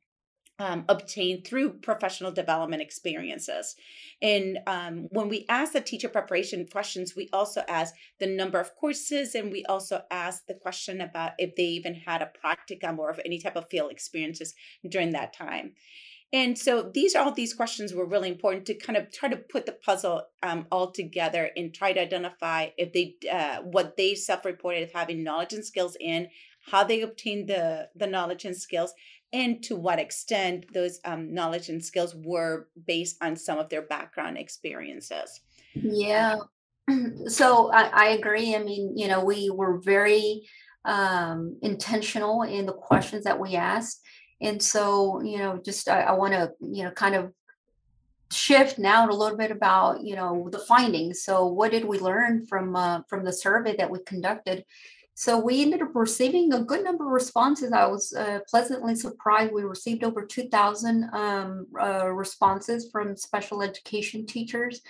um, 0.59 0.85
obtained 0.89 1.47
through 1.47 1.71
professional 1.71 2.33
development 2.33 2.81
experiences. 2.81 3.77
And 4.23 4.59
um, 4.67 5.09
when 5.11 5.29
we 5.29 5.45
ask 5.49 5.73
the 5.73 5.81
teacher 5.81 6.09
preparation 6.09 6.67
questions, 6.67 7.15
we 7.15 7.29
also 7.33 7.63
ask 7.69 7.95
the 8.19 8.27
number 8.27 8.59
of 8.59 8.75
courses, 8.77 9.35
and 9.35 9.53
we 9.53 9.65
also 9.67 10.03
ask 10.11 10.47
the 10.47 10.55
question 10.55 11.03
about 11.03 11.33
if 11.39 11.55
they 11.57 11.65
even 11.65 11.95
had 11.95 12.23
a 12.23 12.31
practicum 12.43 12.99
or 12.99 13.15
any 13.25 13.39
type 13.39 13.57
of 13.57 13.69
field 13.69 13.91
experiences 13.91 14.55
during 14.89 15.11
that 15.11 15.35
time. 15.35 15.75
And 16.33 16.59
so 16.59 16.83
these 16.83 17.15
all 17.15 17.31
these 17.33 17.55
questions 17.55 17.95
were 17.95 18.05
really 18.05 18.29
important 18.29 18.67
to 18.67 18.75
kind 18.75 18.97
of 18.97 19.13
try 19.13 19.29
to 19.29 19.37
put 19.37 19.65
the 19.65 19.73
puzzle 19.73 20.25
um, 20.43 20.67
all 20.73 20.91
together 20.91 21.51
and 21.57 21.73
try 21.73 21.93
to 21.93 22.01
identify 22.01 22.69
if 22.77 22.93
they 22.93 23.15
uh, 23.31 23.63
what 23.63 23.97
they 23.97 24.15
self-reported 24.15 24.83
as 24.83 24.93
having 24.93 25.23
knowledge 25.23 25.53
and 25.53 25.65
skills 25.65 25.97
in, 26.01 26.29
how 26.71 26.83
they 26.83 27.03
obtained 27.03 27.49
the 27.49 27.89
the 27.95 28.09
knowledge 28.09 28.45
and 28.45 28.57
skills, 28.57 28.93
and 29.33 29.63
to 29.63 29.77
what 29.77 30.01
extent 30.01 30.67
those 30.75 30.99
um, 31.05 31.33
knowledge 31.33 31.69
and 31.69 31.85
skills 31.85 32.15
were 32.17 32.69
based 32.87 33.17
on 33.23 33.37
some 33.37 33.59
of 33.59 33.69
their 33.69 33.83
background 33.83 34.37
experiences. 34.37 35.41
Yeah. 35.75 36.37
So 37.27 37.73
I, 37.73 37.91
I 37.93 38.07
agree. 38.11 38.55
I 38.55 38.63
mean, 38.63 38.97
you 38.97 39.09
know, 39.09 39.25
we 39.25 39.51
were 39.51 39.81
very 39.81 40.47
um, 40.85 41.59
intentional 41.61 42.43
in 42.43 42.65
the 42.65 42.73
questions 42.73 43.25
that 43.25 43.41
we 43.41 43.57
asked 43.57 44.01
and 44.41 44.63
so, 44.63 45.21
you 45.23 45.39
know, 45.39 45.61
just 45.65 45.89
I, 45.89 46.03
I 46.03 46.13
want 46.13 46.35
to, 46.35 46.53
you 46.61 46.85
know, 46.85 46.91
kind 46.91 47.15
of 47.15 47.33
shift 48.31 48.79
now 48.79 49.09
a 49.09 49.13
little 49.13 49.37
bit 49.37 49.51
about, 49.51 50.03
you 50.03 50.17
know, 50.17 50.49
the 50.51 50.59
findings. 50.59 51.23
So, 51.23 51.47
what 51.47 51.71
did 51.71 51.85
we 51.85 51.99
learn 51.99 52.47
from 52.47 52.77
uh, 52.77 53.03
from 53.09 53.25
the 53.25 53.33
survey 53.33 53.77
that 53.77 53.91
we 53.91 53.99
conducted? 54.05 54.65
So 55.19 55.39
we 55.39 55.63
ended 55.63 55.81
up 55.81 55.95
receiving 55.95 56.53
a 56.53 56.63
good 56.63 56.85
number 56.85 57.07
of 57.07 57.11
responses. 57.11 57.73
I 57.73 57.87
was 57.87 58.13
uh, 58.13 58.41
pleasantly 58.51 58.95
surprised. 58.95 59.51
We 59.51 59.63
received 59.63 60.05
over 60.05 60.27
2,000 60.27 61.09
um, 61.15 61.67
uh, 61.81 62.11
responses 62.11 62.91
from 62.93 63.17
special 63.17 63.63
education 63.63 64.27
teachers. 64.27 64.83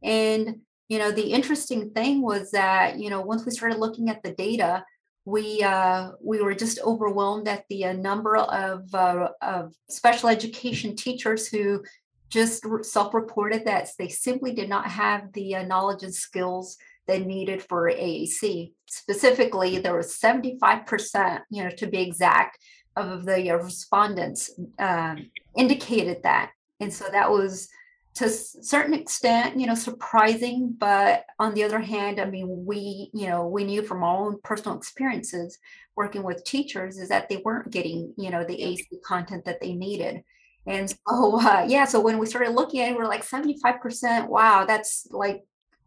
And, 0.00 0.60
you 0.88 1.00
know, 1.00 1.10
the 1.10 1.32
interesting 1.32 1.90
thing 1.90 2.22
was 2.22 2.52
that, 2.52 3.00
you 3.00 3.10
know, 3.10 3.22
once 3.22 3.44
we 3.44 3.50
started 3.50 3.80
looking 3.80 4.08
at 4.08 4.22
the 4.22 4.30
data, 4.30 4.84
we 5.24 5.62
uh, 5.62 6.10
we 6.22 6.42
were 6.42 6.54
just 6.54 6.80
overwhelmed 6.80 7.48
at 7.48 7.64
the 7.68 7.84
uh, 7.86 7.92
number 7.92 8.36
of, 8.36 8.92
uh, 8.94 9.28
of 9.40 9.74
special 9.88 10.28
education 10.28 10.96
teachers 10.96 11.48
who 11.48 11.82
just 12.28 12.64
self-reported 12.82 13.64
that 13.66 13.88
they 13.98 14.08
simply 14.08 14.52
did 14.52 14.68
not 14.68 14.86
have 14.86 15.32
the 15.34 15.54
uh, 15.56 15.62
knowledge 15.64 16.02
and 16.02 16.14
skills 16.14 16.78
they 17.06 17.18
needed 17.22 17.62
for 17.62 17.90
AAC. 17.90 18.72
Specifically, 18.86 19.78
there 19.78 19.96
was 19.96 20.18
75%, 20.18 21.40
you 21.50 21.64
know, 21.64 21.70
to 21.70 21.86
be 21.86 22.00
exact, 22.00 22.58
of 22.96 23.24
the 23.24 23.50
uh, 23.50 23.56
respondents 23.56 24.50
um, 24.78 25.30
indicated 25.56 26.22
that. 26.22 26.50
And 26.80 26.92
so 26.92 27.06
that 27.10 27.30
was 27.30 27.68
to 28.14 28.26
a 28.26 28.28
certain 28.28 28.94
extent, 28.94 29.58
you 29.58 29.66
know, 29.66 29.74
surprising. 29.74 30.74
But 30.78 31.24
on 31.38 31.54
the 31.54 31.64
other 31.64 31.78
hand, 31.80 32.20
I 32.20 32.26
mean, 32.26 32.64
we, 32.66 33.10
you 33.14 33.28
know, 33.28 33.46
we 33.46 33.64
knew 33.64 33.82
from 33.82 34.02
our 34.02 34.26
own 34.26 34.38
personal 34.44 34.76
experiences 34.76 35.58
working 35.96 36.22
with 36.22 36.44
teachers 36.44 36.98
is 36.98 37.08
that 37.08 37.28
they 37.28 37.38
weren't 37.38 37.70
getting, 37.70 38.12
you 38.16 38.30
know, 38.30 38.44
the 38.44 38.56
AAC 38.56 39.02
content 39.04 39.44
that 39.46 39.60
they 39.60 39.72
needed. 39.72 40.22
And 40.66 40.90
so, 40.90 40.96
uh, 41.40 41.64
yeah, 41.66 41.84
so 41.84 42.00
when 42.00 42.18
we 42.18 42.26
started 42.26 42.52
looking 42.52 42.80
at 42.80 42.90
it, 42.90 42.96
we're 42.96 43.06
like 43.06 43.24
75%. 43.24 44.28
Wow, 44.28 44.64
that's 44.66 45.06
like 45.10 45.44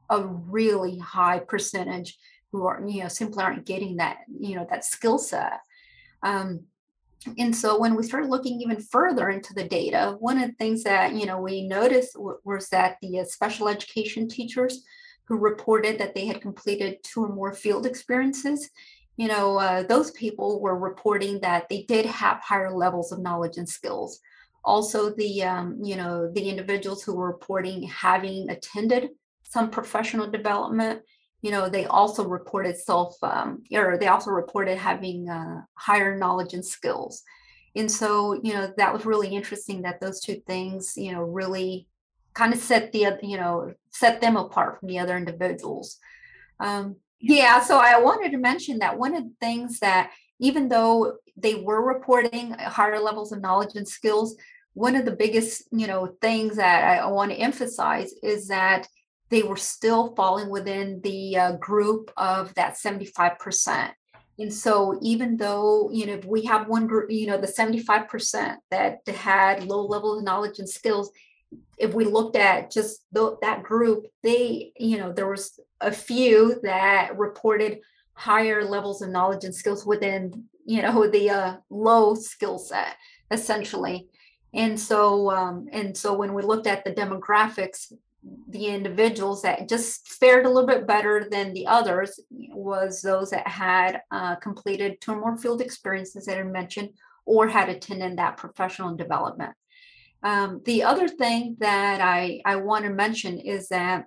a 0.10 0.24
really 0.24 0.98
high 0.98 1.40
percentage 1.40 2.18
who 2.52 2.66
are, 2.66 2.82
you 2.88 3.04
know, 3.04 3.08
simply 3.08 3.44
aren't 3.44 3.66
getting 3.66 3.98
that, 3.98 4.20
you 4.28 4.56
know, 4.56 4.66
that 4.70 4.86
skill 4.86 5.18
set. 5.18 5.60
Um, 6.24 6.62
and 7.38 7.56
so 7.56 7.80
when 7.80 7.96
we 7.96 8.04
started 8.04 8.30
looking 8.30 8.62
even 8.62 8.80
further 8.80 9.30
into 9.30 9.54
the 9.54 9.68
data 9.68 10.16
one 10.20 10.38
of 10.38 10.50
the 10.50 10.56
things 10.56 10.84
that 10.84 11.14
you 11.14 11.26
know 11.26 11.40
we 11.40 11.68
noticed 11.68 12.14
w- 12.14 12.38
was 12.44 12.70
that 12.70 12.98
the 13.02 13.20
uh, 13.20 13.24
special 13.26 13.68
education 13.68 14.28
teachers 14.28 14.84
who 15.28 15.38
reported 15.38 15.98
that 15.98 16.14
they 16.14 16.26
had 16.26 16.42
completed 16.42 16.98
two 17.04 17.24
or 17.24 17.30
more 17.30 17.54
field 17.54 17.86
experiences 17.86 18.70
you 19.18 19.28
know, 19.28 19.58
uh, 19.58 19.84
those 19.84 20.12
people 20.12 20.60
were 20.60 20.78
reporting 20.78 21.40
that 21.40 21.70
they 21.70 21.84
did 21.84 22.06
have 22.06 22.42
higher 22.42 22.72
levels 22.72 23.12
of 23.12 23.20
knowledge 23.20 23.58
and 23.58 23.68
skills. 23.68 24.20
Also, 24.64 25.12
the 25.12 25.44
um, 25.44 25.80
you 25.82 25.96
know 25.96 26.30
the 26.34 26.50
individuals 26.50 27.04
who 27.04 27.16
were 27.16 27.28
reporting 27.28 27.84
having 27.84 28.50
attended 28.50 29.10
some 29.44 29.70
professional 29.70 30.30
development, 30.30 31.02
you 31.42 31.52
know, 31.52 31.70
they 31.70 31.86
also 31.86 32.28
reported 32.28 32.78
self 32.78 33.16
um, 33.24 33.64
or 33.74 33.98
they 33.98 34.08
also 34.08 34.32
reported 34.32 34.78
having 34.78 35.30
uh, 35.30 35.62
higher 35.76 36.18
knowledge 36.18 36.54
and 36.54 36.66
skills. 36.66 37.24
And 37.76 37.92
so, 37.92 38.40
you 38.42 38.54
know, 38.54 38.74
that 38.78 38.94
was 38.94 39.06
really 39.06 39.28
interesting 39.28 39.82
that 39.82 40.00
those 40.00 40.22
two 40.22 40.42
things, 40.48 40.94
you 40.96 41.12
know, 41.12 41.22
really 41.22 41.88
kind 42.34 42.54
of 42.54 42.60
set 42.60 42.92
the 42.92 43.18
you 43.24 43.38
know 43.38 43.74
set 43.92 44.22
them 44.22 44.38
apart 44.38 44.80
from 44.80 44.90
the 44.90 45.00
other 45.00 45.18
individuals. 45.18 45.98
Um, 46.60 46.98
yeah, 47.20 47.62
so 47.62 47.78
I 47.78 48.00
wanted 48.00 48.32
to 48.32 48.38
mention 48.38 48.80
that 48.80 48.98
one 48.98 49.16
of 49.16 49.24
the 49.24 49.34
things 49.42 49.80
that 49.80 50.12
even 50.40 50.68
though 50.68 51.18
they 51.38 51.56
were 51.56 51.84
reporting 51.84 52.52
higher 52.52 53.00
levels 53.00 53.32
of 53.32 53.42
knowledge 53.42 53.76
and 53.76 53.88
skills, 53.88 54.36
one 54.74 54.96
of 54.96 55.06
the 55.06 55.16
biggest, 55.16 55.64
you 55.72 55.88
know, 55.88 56.16
things 56.22 56.58
that 56.58 56.84
I, 56.84 56.98
I 56.98 57.08
want 57.08 57.32
to 57.32 57.38
emphasize 57.38 58.12
is 58.22 58.50
that 58.50 58.88
they 59.30 59.44
were 59.44 59.58
still 59.58 60.14
falling 60.16 60.50
within 60.50 61.02
the 61.02 61.38
uh, 61.38 61.52
group 61.54 62.12
of 62.18 62.54
that 62.56 62.76
75%. 62.76 63.92
And 64.38 64.54
so 64.54 65.00
even 65.02 65.38
though, 65.38 65.90
you 65.92 66.06
know, 66.06 66.14
if 66.14 66.26
we 66.26 66.44
have 66.46 66.68
one 66.68 66.88
group, 66.88 67.10
you 67.10 67.28
know, 67.28 67.38
the 67.38 67.48
75% 67.48 68.58
that 68.70 69.08
had 69.08 69.64
low 69.64 69.86
level 69.86 70.18
of 70.18 70.24
knowledge 70.24 70.60
and 70.60 70.70
skills, 70.70 71.12
if 71.78 71.94
we 71.94 72.06
looked 72.06 72.36
at 72.36 72.72
just 72.72 73.06
the, 73.12 73.38
that 73.42 73.64
group, 73.64 74.08
they, 74.24 74.74
you 74.78 74.98
know, 74.98 75.12
there 75.12 75.30
was 75.30 75.60
a 75.82 75.92
few 75.92 76.60
that 76.64 77.18
reported 77.18 77.80
higher 78.14 78.64
levels 78.64 79.02
of 79.02 79.10
knowledge 79.10 79.44
and 79.44 79.56
skills 79.56 79.86
within, 79.86 80.46
you 80.66 80.82
know, 80.82 81.08
the 81.10 81.30
uh, 81.30 81.56
low 81.70 82.14
skill 82.14 82.58
set, 82.58 82.96
essentially. 83.32 84.08
And 84.54 84.80
so, 84.80 85.32
um, 85.32 85.68
and 85.72 85.96
so 85.98 86.14
when 86.14 86.34
we 86.34 86.42
looked 86.42 86.68
at 86.68 86.86
the 86.86 86.92
demographics, 86.92 87.92
the 88.50 88.68
individuals 88.68 89.42
that 89.42 89.70
just 89.70 90.08
fared 90.08 90.46
a 90.46 90.50
little 90.50 90.68
bit 90.68 90.88
better 90.88 91.28
than 91.30 91.54
the 91.54 91.68
others 91.68 92.20
was 92.30 93.02
those 93.02 93.30
that 93.30 93.48
had 93.48 94.02
uh, 94.12 94.36
completed 94.36 95.00
two 95.00 95.12
or 95.12 95.20
more 95.20 95.38
field 95.38 95.62
experiences 95.62 96.26
that 96.26 96.38
I 96.38 96.44
mentioned 96.44 96.90
or 97.26 97.48
had 97.48 97.70
attended 97.70 98.18
that 98.18 98.38
professional 98.38 98.96
development. 98.96 99.54
Um, 100.24 100.62
the 100.66 100.84
other 100.84 101.08
thing 101.08 101.58
that 101.60 102.02
I, 102.02 102.42
I 102.46 102.56
want 102.56 102.86
to 102.86 102.92
mention 102.92 103.40
is 103.40 103.70
that, 103.70 104.06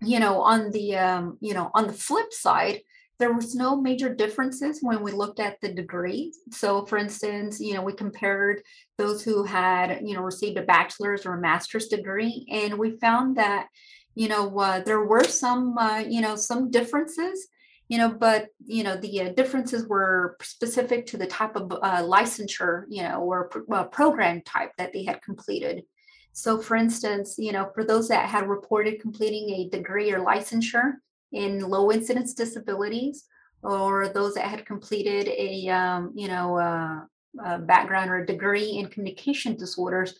you 0.00 0.20
know, 0.20 0.40
on 0.40 0.70
the, 0.70 0.96
um, 0.96 1.38
you 1.40 1.54
know, 1.54 1.70
on 1.74 1.86
the 1.86 1.92
flip 1.92 2.32
side, 2.32 2.80
there 3.24 3.32
was 3.32 3.54
no 3.54 3.74
major 3.74 4.14
differences 4.14 4.80
when 4.82 5.02
we 5.02 5.10
looked 5.10 5.40
at 5.40 5.58
the 5.62 5.72
degree. 5.72 6.30
So 6.50 6.84
for 6.84 6.98
instance, 6.98 7.58
you 7.58 7.72
know, 7.72 7.80
we 7.80 7.94
compared 7.94 8.60
those 8.98 9.24
who 9.24 9.44
had, 9.44 10.00
you 10.02 10.12
know, 10.12 10.20
received 10.20 10.58
a 10.58 10.62
bachelor's 10.62 11.24
or 11.24 11.32
a 11.32 11.40
master's 11.40 11.88
degree, 11.88 12.46
and 12.50 12.78
we 12.78 12.98
found 12.98 13.38
that, 13.38 13.68
you 14.14 14.28
know, 14.28 14.58
uh, 14.58 14.80
there 14.80 15.02
were 15.06 15.24
some, 15.24 15.78
uh, 15.78 16.04
you 16.06 16.20
know, 16.20 16.36
some 16.36 16.70
differences 16.70 17.48
you 17.88 17.98
know 17.98 18.08
but 18.08 18.46
you 18.64 18.82
know 18.82 18.96
the 18.96 19.20
uh, 19.20 19.28
differences 19.34 19.86
were 19.86 20.38
specific 20.40 21.04
to 21.04 21.18
the 21.18 21.26
type 21.26 21.54
of 21.54 21.70
uh, 21.70 22.02
licensure 22.02 22.84
you 22.88 23.02
know 23.02 23.20
or 23.20 23.50
uh, 23.70 23.84
program 23.84 24.40
type 24.40 24.72
that 24.78 24.90
they 24.94 25.04
had 25.04 25.20
completed 25.20 25.84
so 26.32 26.58
for 26.58 26.76
instance 26.76 27.34
you 27.36 27.52
know 27.52 27.70
for 27.74 27.84
those 27.84 28.08
that 28.08 28.26
had 28.26 28.48
reported 28.48 29.02
completing 29.02 29.50
a 29.50 29.68
degree 29.68 30.10
or 30.10 30.20
licensure 30.20 30.94
in 31.32 31.60
low 31.60 31.90
incidence 31.90 32.34
disabilities 32.34 33.24
or 33.62 34.08
those 34.08 34.34
that 34.34 34.46
had 34.46 34.66
completed 34.66 35.28
a 35.28 35.68
um, 35.68 36.12
you 36.14 36.28
know 36.28 36.58
uh, 36.58 37.00
a 37.44 37.58
background 37.58 38.10
or 38.10 38.18
a 38.18 38.26
degree 38.26 38.78
in 38.78 38.86
communication 38.86 39.56
disorders 39.56 40.14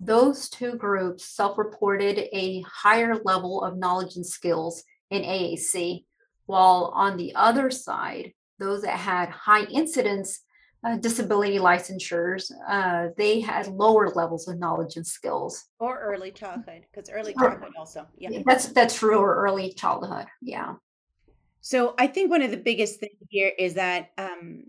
those 0.00 0.50
two 0.50 0.74
groups 0.74 1.24
self-reported 1.24 2.18
a 2.32 2.60
higher 2.62 3.16
level 3.24 3.62
of 3.62 3.78
knowledge 3.78 4.16
and 4.16 4.26
skills 4.26 4.82
in 5.10 5.22
AAC 5.22 6.04
while 6.46 6.92
on 6.94 7.16
the 7.16 7.34
other 7.34 7.70
side, 7.70 8.32
those 8.58 8.82
that 8.82 8.98
had 8.98 9.28
high 9.28 9.64
incidence 9.64 10.40
uh, 10.84 10.96
disability 10.96 11.58
licensures, 11.58 12.50
uh, 12.68 13.08
they 13.16 13.40
had 13.40 13.66
lower 13.68 14.08
levels 14.10 14.48
of 14.48 14.58
knowledge 14.58 14.96
and 14.96 15.06
skills. 15.06 15.64
Or 15.78 15.98
early 15.98 16.30
childhood, 16.30 16.86
because 16.92 17.10
early 17.10 17.34
childhood 17.34 17.72
also, 17.78 18.06
yeah. 18.18 18.42
That's 18.46 18.68
that's 18.68 18.98
true. 18.98 19.18
Or 19.18 19.36
early 19.36 19.72
childhood, 19.72 20.26
yeah. 20.42 20.74
So 21.60 21.94
I 21.98 22.06
think 22.06 22.30
one 22.30 22.42
of 22.42 22.50
the 22.50 22.56
biggest 22.56 23.00
things 23.00 23.18
here 23.28 23.52
is 23.58 23.74
that, 23.74 24.10
um, 24.18 24.64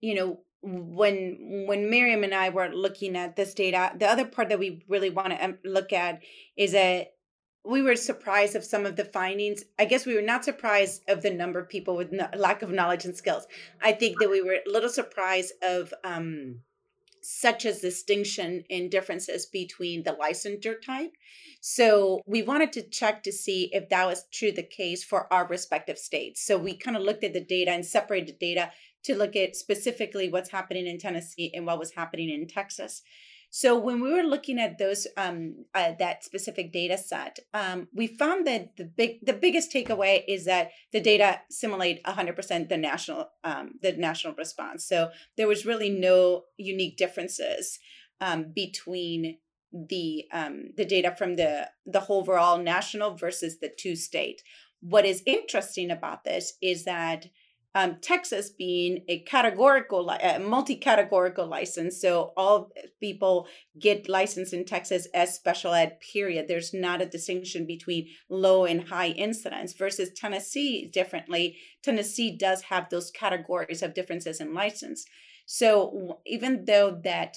you 0.00 0.14
know, 0.14 0.40
when 0.60 1.64
when 1.66 1.88
Miriam 1.88 2.24
and 2.24 2.34
I 2.34 2.50
were 2.50 2.68
looking 2.68 3.16
at 3.16 3.36
this 3.36 3.54
data, 3.54 3.92
the 3.96 4.06
other 4.06 4.24
part 4.24 4.48
that 4.48 4.58
we 4.58 4.84
really 4.88 5.10
want 5.10 5.30
to 5.30 5.42
um, 5.42 5.58
look 5.64 5.92
at 5.92 6.20
is 6.56 6.72
that 6.72 7.12
we 7.68 7.82
were 7.82 7.96
surprised 7.96 8.56
of 8.56 8.64
some 8.64 8.86
of 8.86 8.96
the 8.96 9.04
findings. 9.04 9.62
I 9.78 9.84
guess 9.84 10.06
we 10.06 10.14
were 10.14 10.22
not 10.22 10.44
surprised 10.44 11.02
of 11.06 11.22
the 11.22 11.30
number 11.30 11.58
of 11.58 11.68
people 11.68 11.96
with 11.96 12.10
no, 12.10 12.26
lack 12.34 12.62
of 12.62 12.70
knowledge 12.70 13.04
and 13.04 13.14
skills. 13.14 13.46
I 13.82 13.92
think 13.92 14.18
that 14.20 14.30
we 14.30 14.40
were 14.40 14.58
a 14.66 14.70
little 14.70 14.88
surprised 14.88 15.52
of 15.62 15.92
um, 16.02 16.60
such 17.20 17.66
a 17.66 17.74
distinction 17.74 18.64
in 18.70 18.88
differences 18.88 19.44
between 19.44 20.02
the 20.02 20.16
licensure 20.18 20.80
type. 20.80 21.12
So 21.60 22.22
we 22.26 22.42
wanted 22.42 22.72
to 22.72 22.88
check 22.88 23.22
to 23.24 23.32
see 23.32 23.68
if 23.72 23.90
that 23.90 24.06
was 24.06 24.24
true 24.32 24.52
the 24.52 24.62
case 24.62 25.04
for 25.04 25.30
our 25.30 25.46
respective 25.46 25.98
states. 25.98 26.42
So 26.42 26.56
we 26.56 26.74
kind 26.74 26.96
of 26.96 27.02
looked 27.02 27.24
at 27.24 27.34
the 27.34 27.44
data 27.44 27.72
and 27.72 27.84
separated 27.84 28.38
data 28.38 28.70
to 29.04 29.14
look 29.14 29.36
at 29.36 29.56
specifically 29.56 30.30
what's 30.30 30.50
happening 30.50 30.86
in 30.86 30.98
Tennessee 30.98 31.52
and 31.54 31.66
what 31.66 31.78
was 31.78 31.92
happening 31.92 32.30
in 32.30 32.46
Texas. 32.46 33.02
So 33.50 33.78
when 33.78 34.00
we 34.00 34.12
were 34.12 34.22
looking 34.22 34.58
at 34.58 34.78
those 34.78 35.06
um, 35.16 35.64
uh, 35.74 35.92
that 35.98 36.22
specific 36.22 36.72
data 36.72 36.98
set, 36.98 37.38
um, 37.54 37.88
we 37.94 38.06
found 38.06 38.46
that 38.46 38.76
the 38.76 38.84
big 38.84 39.24
the 39.24 39.32
biggest 39.32 39.72
takeaway 39.72 40.22
is 40.28 40.44
that 40.44 40.70
the 40.92 41.00
data 41.00 41.40
simulate 41.50 42.02
100% 42.04 42.68
the 42.68 42.76
national 42.76 43.30
um, 43.44 43.72
the 43.80 43.92
national 43.92 44.34
response. 44.34 44.86
So 44.86 45.10
there 45.36 45.48
was 45.48 45.64
really 45.64 45.90
no 45.90 46.44
unique 46.58 46.96
differences 46.98 47.78
um, 48.20 48.52
between 48.54 49.38
the 49.72 50.24
um, 50.32 50.70
the 50.76 50.84
data 50.84 51.14
from 51.16 51.36
the 51.36 51.70
the 51.86 52.04
overall 52.08 52.58
national 52.58 53.16
versus 53.16 53.60
the 53.60 53.72
two 53.74 53.96
state. 53.96 54.42
What 54.80 55.06
is 55.06 55.22
interesting 55.26 55.90
about 55.90 56.24
this 56.24 56.52
is 56.62 56.84
that 56.84 57.26
um, 57.74 57.96
Texas 58.00 58.50
being 58.50 59.04
a 59.08 59.20
categorical, 59.20 60.08
a 60.10 60.38
multi-categorical 60.38 61.46
license, 61.46 62.00
so 62.00 62.32
all 62.36 62.70
people 62.98 63.46
get 63.78 64.08
licensed 64.08 64.52
in 64.52 64.64
Texas 64.64 65.06
as 65.14 65.34
special 65.34 65.74
ed. 65.74 65.98
Period. 66.00 66.46
There's 66.48 66.72
not 66.72 67.02
a 67.02 67.06
distinction 67.06 67.66
between 67.66 68.08
low 68.28 68.64
and 68.64 68.88
high 68.88 69.08
incidence. 69.08 69.74
Versus 69.74 70.10
Tennessee, 70.16 70.90
differently, 70.92 71.56
Tennessee 71.82 72.36
does 72.36 72.62
have 72.62 72.88
those 72.88 73.10
categories 73.10 73.82
of 73.82 73.94
differences 73.94 74.40
in 74.40 74.54
license. 74.54 75.04
So 75.46 76.20
even 76.26 76.64
though 76.64 76.98
that 77.04 77.36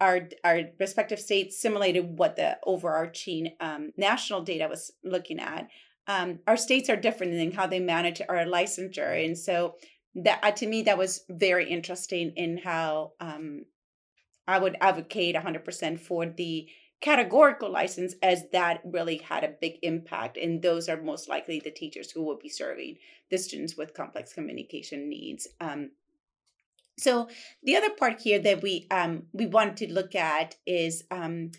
our 0.00 0.28
our 0.44 0.60
respective 0.78 1.18
states 1.18 1.60
simulated 1.60 2.18
what 2.18 2.36
the 2.36 2.58
overarching 2.64 3.52
um, 3.60 3.92
national 3.96 4.42
data 4.42 4.68
was 4.68 4.92
looking 5.04 5.38
at, 5.38 5.68
um, 6.06 6.40
our 6.46 6.56
states 6.56 6.88
are 6.88 6.96
different 6.96 7.34
in 7.34 7.52
how 7.52 7.66
they 7.66 7.80
manage 7.80 8.20
our 8.28 8.44
licensure. 8.44 9.24
And 9.24 9.36
so 9.36 9.74
that 10.14 10.40
uh, 10.42 10.50
to 10.52 10.66
me 10.66 10.82
that 10.82 10.98
was 10.98 11.24
very 11.28 11.68
interesting 11.68 12.32
in 12.36 12.58
how 12.58 13.12
um, 13.20 13.64
i 14.48 14.58
would 14.58 14.76
advocate 14.80 15.34
100% 15.34 16.00
for 16.00 16.24
the 16.24 16.68
categorical 17.00 17.70
license 17.70 18.14
as 18.22 18.44
that 18.52 18.80
really 18.84 19.18
had 19.18 19.44
a 19.44 19.54
big 19.60 19.78
impact. 19.82 20.38
And 20.38 20.62
those 20.62 20.88
are 20.88 21.00
most 21.00 21.28
likely 21.28 21.60
the 21.60 21.70
teachers 21.70 22.10
who 22.10 22.22
will 22.22 22.38
be 22.38 22.48
serving 22.48 22.96
the 23.30 23.36
students 23.36 23.76
with 23.76 23.94
complex 23.94 24.32
communication 24.32 25.08
needs. 25.08 25.46
Um, 25.60 25.90
so 26.98 27.28
the 27.62 27.76
other 27.76 27.90
part 27.90 28.22
here 28.22 28.38
that 28.38 28.62
we 28.62 28.86
um, 28.90 29.24
we 29.32 29.46
want 29.46 29.76
to 29.78 29.92
look 29.92 30.14
at 30.14 30.56
is 30.66 31.04
um, 31.10 31.50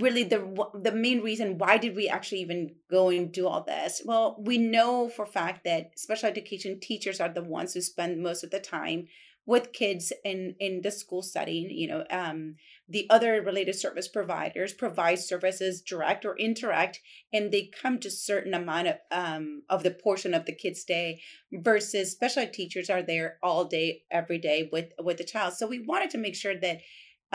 really 0.00 0.24
the 0.24 0.70
the 0.74 0.92
main 0.92 1.22
reason 1.22 1.58
why 1.58 1.78
did 1.78 1.96
we 1.96 2.08
actually 2.08 2.40
even 2.40 2.74
go 2.90 3.08
and 3.08 3.32
do 3.32 3.46
all 3.46 3.62
this? 3.62 4.02
Well 4.04 4.36
we 4.38 4.58
know 4.58 5.08
for 5.08 5.26
fact 5.26 5.64
that 5.64 5.98
special 5.98 6.28
education 6.28 6.80
teachers 6.80 7.20
are 7.20 7.28
the 7.28 7.42
ones 7.42 7.74
who 7.74 7.80
spend 7.80 8.22
most 8.22 8.44
of 8.44 8.50
the 8.50 8.60
time 8.60 9.08
with 9.46 9.72
kids 9.72 10.12
in 10.24 10.56
in 10.58 10.82
the 10.82 10.90
school 10.90 11.22
setting 11.22 11.70
you 11.70 11.86
know 11.86 12.04
um, 12.10 12.56
the 12.88 13.06
other 13.10 13.40
related 13.42 13.74
service 13.74 14.08
providers 14.08 14.74
provide 14.74 15.18
services 15.18 15.80
direct 15.80 16.24
or 16.24 16.34
indirect 16.34 17.00
and 17.32 17.52
they 17.52 17.70
come 17.80 17.98
to 17.98 18.10
certain 18.10 18.54
amount 18.54 18.88
of 18.88 18.96
um, 19.12 19.62
of 19.70 19.82
the 19.82 19.90
portion 19.90 20.34
of 20.34 20.44
the 20.46 20.52
kid's 20.52 20.84
day 20.84 21.20
versus 21.52 22.10
special 22.10 22.42
ed 22.42 22.52
teachers 22.52 22.90
are 22.90 23.02
there 23.02 23.38
all 23.42 23.64
day 23.64 24.02
every 24.10 24.38
day 24.38 24.68
with 24.72 24.86
with 25.02 25.16
the 25.16 25.24
child. 25.24 25.54
So 25.54 25.66
we 25.66 25.80
wanted 25.80 26.10
to 26.10 26.18
make 26.18 26.34
sure 26.34 26.58
that 26.60 26.80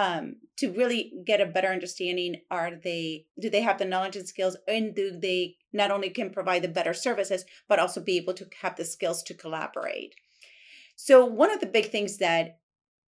um, 0.01 0.37
to 0.57 0.71
really 0.71 1.13
get 1.25 1.41
a 1.41 1.45
better 1.45 1.67
understanding 1.67 2.37
are 2.49 2.71
they 2.83 3.25
do 3.39 3.51
they 3.51 3.61
have 3.61 3.77
the 3.77 3.85
knowledge 3.85 4.15
and 4.15 4.27
skills 4.27 4.57
and 4.67 4.95
do 4.95 5.11
they 5.11 5.57
not 5.71 5.91
only 5.91 6.09
can 6.09 6.31
provide 6.31 6.63
the 6.63 6.67
better 6.67 6.93
services 6.93 7.45
but 7.69 7.77
also 7.77 8.01
be 8.01 8.17
able 8.17 8.33
to 8.33 8.47
have 8.61 8.75
the 8.75 8.85
skills 8.85 9.21
to 9.21 9.35
collaborate? 9.35 10.15
So, 10.95 11.25
one 11.25 11.51
of 11.51 11.59
the 11.59 11.67
big 11.67 11.91
things 11.91 12.17
that 12.17 12.59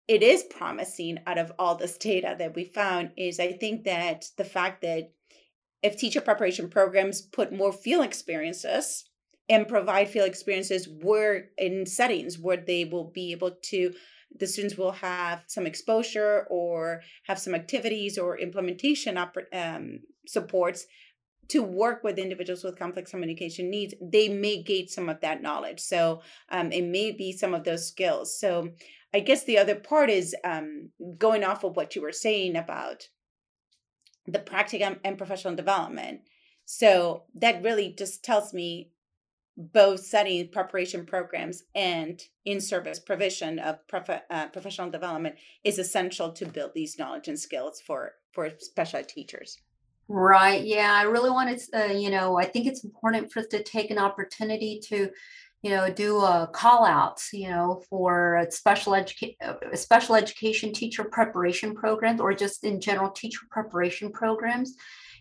it 0.08 0.22
is 0.22 0.44
promising 0.44 1.18
out 1.26 1.40
of 1.40 1.52
all 1.58 1.76
this 1.76 1.98
data 1.98 2.36
that 2.38 2.56
we 2.56 2.66
found 2.66 3.12
is 3.18 3.40
I 3.40 3.54
think 3.54 3.86
that 3.86 4.26
the 4.38 4.46
fact 4.46 4.82
that 4.84 5.14
if 5.82 5.98
teacher 5.98 6.22
preparation 6.22 6.70
programs 6.70 7.22
put 7.22 7.52
more 7.52 7.72
field 7.72 8.06
experiences 8.06 9.06
and 9.50 9.68
provide 9.68 10.10
field 10.10 10.28
experiences 10.28 10.88
where 10.88 11.50
in 11.58 11.88
settings 11.88 12.38
where 12.38 12.58
they 12.58 12.86
will 12.86 13.10
be 13.10 13.32
able 13.32 13.52
to 13.64 13.94
the 14.40 14.48
students 14.48 14.78
will 14.78 14.92
have 14.92 15.44
some 15.48 15.66
exposure 15.66 16.48
or 16.50 17.02
have 17.26 17.40
some 17.40 17.56
activities 17.56 18.18
or 18.18 18.38
implementation 18.38 19.18
um, 19.18 20.00
supports 20.28 20.86
to 21.50 21.62
work 21.62 22.04
with 22.04 22.18
individuals 22.18 22.64
with 22.64 22.80
complex 22.80 23.12
communication 23.12 23.70
needs, 23.70 23.94
they 24.02 24.30
may 24.30 24.64
gain 24.64 24.88
some 24.88 25.10
of 25.10 25.20
that 25.22 25.42
knowledge. 25.42 25.80
So 25.80 26.22
um, 26.50 26.72
it 26.72 26.84
may 26.84 27.12
be 27.12 27.32
some 27.32 27.54
of 27.54 27.64
those 27.64 27.88
skills. 27.88 28.40
So 28.40 28.70
I 29.14 29.20
guess 29.20 29.44
the 29.44 29.58
other 29.58 29.76
part 29.76 30.10
is 30.10 30.36
um, 30.44 30.90
going 31.18 31.44
off 31.44 31.64
of 31.64 31.76
what 31.76 31.96
you 31.96 32.02
were 32.02 32.12
saying 32.12 32.56
about 32.56 33.10
the 34.26 34.40
practicum 34.40 35.00
and 35.04 35.18
professional 35.18 35.56
development. 35.56 36.22
So 36.66 37.24
that 37.36 37.62
really 37.62 37.94
just 37.98 38.24
tells 38.24 38.54
me 38.54 38.93
both 39.56 40.00
setting 40.00 40.48
preparation 40.50 41.06
programs 41.06 41.64
and 41.76 42.22
in-service 42.46 43.00
provision 43.00 43.60
of 43.60 43.88
prof- 43.88 44.22
uh, 44.30 44.48
professional 44.48 44.90
development 44.90 45.36
is 45.64 45.78
essential 45.78 46.32
to 46.32 46.46
build 46.46 46.72
these 46.74 46.98
knowledge 46.98 47.28
and 47.28 47.40
skills 47.40 47.82
for 47.82 48.14
for 48.32 48.50
special 48.60 49.00
ed 49.00 49.08
teachers. 49.08 49.60
Right. 50.08 50.64
Yeah, 50.64 50.92
I 50.92 51.04
really 51.04 51.30
wanted 51.30 51.60
to, 51.60 51.86
uh, 51.86 51.94
you 51.94 52.10
know, 52.10 52.38
I 52.38 52.46
think 52.46 52.68
it's 52.68 52.84
important 52.84 53.32
for 53.32 53.40
us 53.40 53.48
to 53.48 53.64
take 53.64 53.90
an 53.90 53.98
opportunity 53.98 54.82
to 54.90 55.10
you 55.64 55.70
know, 55.70 55.90
do 55.90 56.18
a 56.20 56.48
call 56.52 56.86
outs, 56.86 57.30
you 57.32 57.50
know, 57.50 57.82
for 57.90 58.46
special 58.50 58.94
education, 58.94 59.38
special 59.76 60.16
education 60.16 60.74
teacher 60.74 61.06
preparation 61.06 61.74
programs, 61.74 62.20
or 62.20 62.34
just 62.34 62.66
in 62.66 62.82
general 62.82 63.10
teacher 63.10 63.40
preparation 63.50 64.12
programs. 64.12 64.76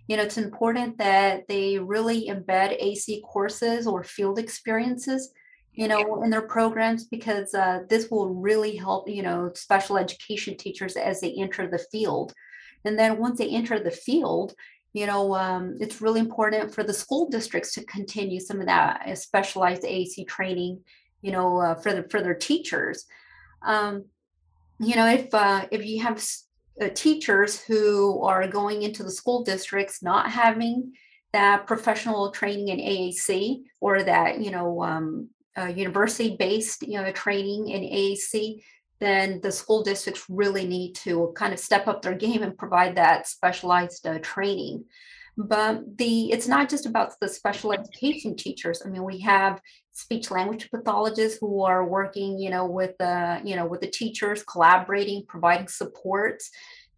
You 0.08 0.16
know, 0.16 0.22
it's 0.24 0.38
important 0.38 0.98
that 0.98 1.46
they 1.48 1.78
really 1.78 2.28
embed 2.28 2.80
AAC 2.82 3.22
courses 3.22 3.86
or 3.86 4.02
field 4.02 4.38
experiences, 4.38 5.32
you 5.72 5.88
know, 5.88 6.22
in 6.22 6.30
their 6.30 6.42
programs 6.42 7.04
because 7.06 7.54
uh, 7.54 7.80
this 7.88 8.10
will 8.10 8.34
really 8.34 8.76
help, 8.76 9.08
you 9.08 9.22
know, 9.22 9.50
special 9.54 9.96
education 9.96 10.56
teachers 10.56 10.96
as 10.96 11.20
they 11.20 11.32
enter 11.34 11.68
the 11.68 11.78
field. 11.78 12.32
And 12.84 12.98
then 12.98 13.18
once 13.18 13.38
they 13.38 13.48
enter 13.48 13.78
the 13.78 13.90
field, 13.90 14.54
you 14.92 15.06
know, 15.06 15.34
um, 15.34 15.76
it's 15.80 16.02
really 16.02 16.20
important 16.20 16.74
for 16.74 16.82
the 16.82 16.92
school 16.92 17.28
districts 17.30 17.72
to 17.74 17.84
continue 17.84 18.40
some 18.40 18.60
of 18.60 18.66
that 18.66 19.06
uh, 19.06 19.14
specialized 19.14 19.82
AAC 19.82 20.26
training, 20.26 20.80
you 21.22 21.32
know, 21.32 21.60
uh, 21.60 21.74
for 21.76 21.94
the 21.94 22.02
for 22.10 22.20
their 22.20 22.34
teachers. 22.34 23.06
Um, 23.62 24.06
you 24.78 24.96
know, 24.96 25.06
if 25.06 25.32
uh, 25.32 25.66
if 25.70 25.86
you 25.86 26.02
have 26.02 26.22
uh, 26.80 26.88
teachers 26.94 27.60
who 27.60 28.22
are 28.22 28.48
going 28.48 28.82
into 28.82 29.02
the 29.02 29.10
school 29.10 29.44
districts 29.44 30.02
not 30.02 30.30
having 30.30 30.92
that 31.32 31.66
professional 31.66 32.30
training 32.30 32.68
in 32.68 32.78
AAC 32.78 33.62
or 33.80 34.02
that 34.02 34.40
you 34.40 34.50
know 34.50 34.82
um, 34.82 35.28
uh, 35.56 35.66
university 35.66 36.36
based 36.36 36.82
you 36.82 37.00
know 37.00 37.12
training 37.12 37.68
in 37.68 37.82
AAC, 37.82 38.62
then 39.00 39.40
the 39.42 39.52
school 39.52 39.82
districts 39.82 40.24
really 40.28 40.66
need 40.66 40.94
to 40.94 41.32
kind 41.36 41.52
of 41.52 41.58
step 41.58 41.88
up 41.88 42.02
their 42.02 42.14
game 42.14 42.42
and 42.42 42.56
provide 42.56 42.96
that 42.96 43.26
specialized 43.26 44.06
uh, 44.06 44.18
training 44.20 44.84
but 45.36 45.96
the 45.96 46.30
it's 46.30 46.46
not 46.46 46.68
just 46.68 46.84
about 46.84 47.14
the 47.20 47.28
special 47.28 47.72
education 47.72 48.36
teachers 48.36 48.82
i 48.84 48.88
mean 48.88 49.02
we 49.02 49.18
have 49.18 49.60
speech 49.92 50.30
language 50.30 50.70
pathologists 50.70 51.38
who 51.40 51.62
are 51.62 51.86
working 51.86 52.38
you 52.38 52.50
know 52.50 52.66
with 52.66 52.96
the 52.98 53.40
you 53.44 53.56
know 53.56 53.66
with 53.66 53.80
the 53.80 53.90
teachers 53.90 54.42
collaborating 54.42 55.24
providing 55.26 55.68
supports 55.68 56.50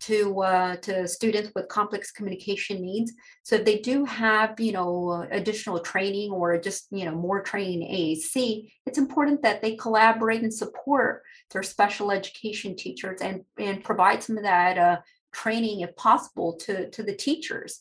to 0.05 0.43
uh, 0.43 0.77
to 0.77 1.09
students 1.09 1.51
with 1.55 1.69
complex 1.69 2.11
communication 2.11 2.83
needs. 2.83 3.13
So 3.43 3.57
if 3.57 3.65
they 3.65 3.79
do 3.79 4.05
have 4.05 4.59
you 4.61 4.73
know 4.73 5.27
additional 5.31 5.81
training 5.81 6.31
or 6.31 6.59
just 6.59 6.89
you 6.91 7.05
know 7.05 7.15
more 7.15 7.43
training 7.43 7.83
in 7.83 7.97
AAC, 7.97 8.71
it's 8.87 8.99
important 8.99 9.43
that 9.43 9.63
they 9.63 9.77
collaborate 9.77 10.43
and 10.43 10.53
support 10.53 11.23
their 11.51 11.63
special 11.63 12.11
education 12.11 12.77
teachers 12.77 13.21
and 13.23 13.45
and 13.59 13.83
provide 13.83 14.23
some 14.23 14.37
of 14.37 14.45
that 14.45 14.77
uh, 14.77 14.99
training 15.33 15.81
if 15.81 15.97
possible 15.97 16.57
to 16.57 16.91
to 16.91 17.03
the 17.03 17.17
teachers. 17.17 17.81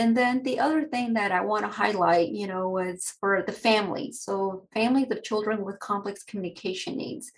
And 0.00 0.16
then 0.16 0.42
the 0.44 0.58
other 0.58 0.86
thing 0.86 1.12
that 1.12 1.30
I 1.30 1.42
want 1.42 1.62
to 1.66 1.70
highlight, 1.70 2.30
you 2.30 2.46
know, 2.46 2.78
is 2.78 3.12
for 3.20 3.44
the 3.46 3.52
families. 3.52 4.22
So 4.22 4.66
families 4.72 5.10
of 5.10 5.22
children 5.22 5.62
with 5.62 5.78
complex 5.78 6.22
communication 6.22 6.96
needs. 6.96 7.30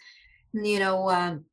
You 0.53 0.79
know, 0.79 1.11
um, 1.11 1.45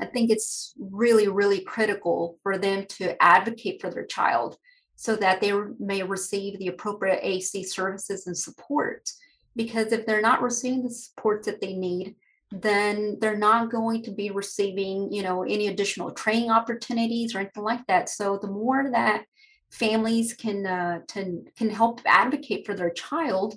I 0.00 0.06
think 0.06 0.30
it's 0.30 0.72
really, 0.78 1.26
really 1.26 1.62
critical 1.62 2.38
for 2.44 2.58
them 2.58 2.86
to 2.90 3.20
advocate 3.20 3.80
for 3.80 3.90
their 3.90 4.06
child 4.06 4.56
so 4.94 5.16
that 5.16 5.40
they 5.40 5.52
may 5.80 6.04
receive 6.04 6.60
the 6.60 6.68
appropriate 6.68 7.24
AAC 7.24 7.66
services 7.66 8.28
and 8.28 8.38
support. 8.38 9.10
Because 9.56 9.90
if 9.90 10.06
they're 10.06 10.20
not 10.20 10.42
receiving 10.42 10.84
the 10.84 10.90
support 10.90 11.42
that 11.46 11.60
they 11.60 11.74
need, 11.74 12.14
then 12.52 13.18
they're 13.20 13.36
not 13.36 13.72
going 13.72 14.04
to 14.04 14.12
be 14.12 14.30
receiving, 14.30 15.12
you 15.12 15.24
know, 15.24 15.42
any 15.42 15.66
additional 15.66 16.12
training 16.12 16.52
opportunities 16.52 17.34
or 17.34 17.40
anything 17.40 17.64
like 17.64 17.84
that. 17.88 18.08
So 18.08 18.38
the 18.40 18.46
more 18.46 18.92
that 18.92 19.24
families 19.70 20.34
can 20.34 20.66
uh, 20.66 21.00
can 21.08 21.44
can 21.56 21.70
help 21.70 22.00
advocate 22.06 22.66
for 22.66 22.74
their 22.74 22.90
child, 22.90 23.56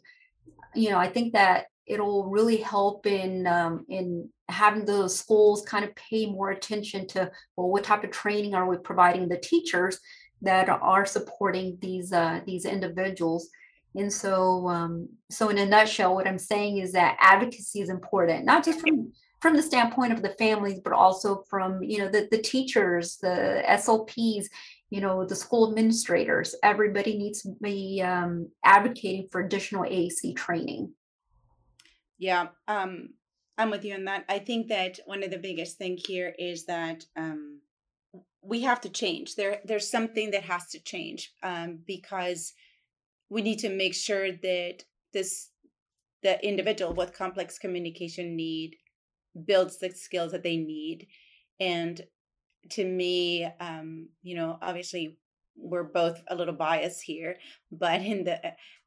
you 0.76 0.90
know, 0.90 0.98
I 0.98 1.08
think 1.08 1.34
that 1.34 1.66
it'll 1.86 2.30
really 2.30 2.58
help 2.58 3.06
in 3.06 3.48
um, 3.48 3.86
in 3.90 4.30
having 4.48 4.86
the 4.86 5.08
schools 5.08 5.64
kind 5.66 5.86
of 5.86 5.96
pay 5.96 6.26
more 6.26 6.52
attention 6.52 7.08
to 7.08 7.32
well 7.56 7.70
what 7.70 7.84
type 7.84 8.04
of 8.04 8.12
training 8.12 8.56
are 8.56 8.68
we 8.68 8.78
providing 8.78 9.28
the 9.28 9.38
teachers 9.38 10.00
that 10.42 10.70
are 10.70 11.06
supporting 11.06 11.78
these 11.82 12.14
uh, 12.14 12.42
these 12.46 12.66
individuals? 12.66 13.50
And 13.96 14.14
so 14.14 14.68
um, 14.68 15.10
so 15.32 15.50
in 15.50 15.58
a 15.58 15.66
nutshell 15.66 16.16
what 16.16 16.28
i'm 16.28 16.40
saying 16.40 16.78
is 16.78 16.92
that 16.92 17.18
advocacy 17.20 17.82
is 17.82 17.90
important 17.90 18.46
not 18.46 18.64
just 18.64 18.80
from 18.82 19.12
from 19.42 19.56
the 19.56 19.64
standpoint 19.64 20.14
of 20.14 20.22
the 20.22 20.36
families 20.38 20.80
but 20.84 20.94
also 20.94 21.44
from 21.50 21.82
you 21.84 21.98
know 22.00 22.10
the, 22.10 22.28
the 22.32 22.38
teachers 22.38 23.18
the 23.18 23.64
slps 23.68 24.46
you 24.90 25.02
know 25.02 25.26
the 25.26 25.36
school 25.36 25.70
administrators 25.70 26.56
everybody 26.64 27.18
needs 27.18 27.42
to 27.42 27.56
be 27.62 28.02
um, 28.04 28.50
advocating 28.64 29.28
for 29.32 29.42
additional 29.42 29.84
aac 29.84 30.36
training 30.36 30.92
yeah, 32.20 32.48
um, 32.68 33.14
I'm 33.58 33.72
with 33.72 33.86
you 33.86 33.96
on 33.96 34.06
that. 34.06 34.26
I 34.30 34.40
think 34.40 34.68
that 34.68 35.00
one 35.06 35.24
of 35.24 35.32
the 35.32 35.38
biggest 35.38 35.78
thing 35.78 35.98
here 35.98 36.36
is 36.38 36.66
that 36.66 37.06
um, 37.16 37.62
we 38.42 38.62
have 38.62 38.82
to 38.82 38.90
change. 38.90 39.36
There, 39.36 39.62
there's 39.64 39.90
something 39.90 40.32
that 40.32 40.44
has 40.44 40.68
to 40.72 40.84
change 40.84 41.34
um, 41.44 41.80
because 41.88 42.54
we 43.30 43.42
need 43.42 43.60
to 43.60 43.70
make 43.70 43.96
sure 43.96 44.32
that 44.32 44.84
this 45.14 45.50
the 46.22 46.46
individual 46.46 46.94
with 46.94 47.18
complex 47.18 47.58
communication 47.58 48.36
need 48.36 48.76
builds 49.46 49.80
the 49.80 49.90
skills 49.92 50.34
that 50.34 50.44
they 50.44 50.58
need 50.58 51.08
and 51.62 52.02
to 52.70 52.86
me 52.86 53.48
um 53.60 54.10
you 54.22 54.36
know 54.36 54.58
obviously 54.62 55.18
we're 55.56 55.84
both 55.84 56.22
a 56.28 56.36
little 56.36 56.54
biased 56.54 57.02
here 57.04 57.38
but 57.72 58.02
in 58.02 58.24
the 58.24 58.40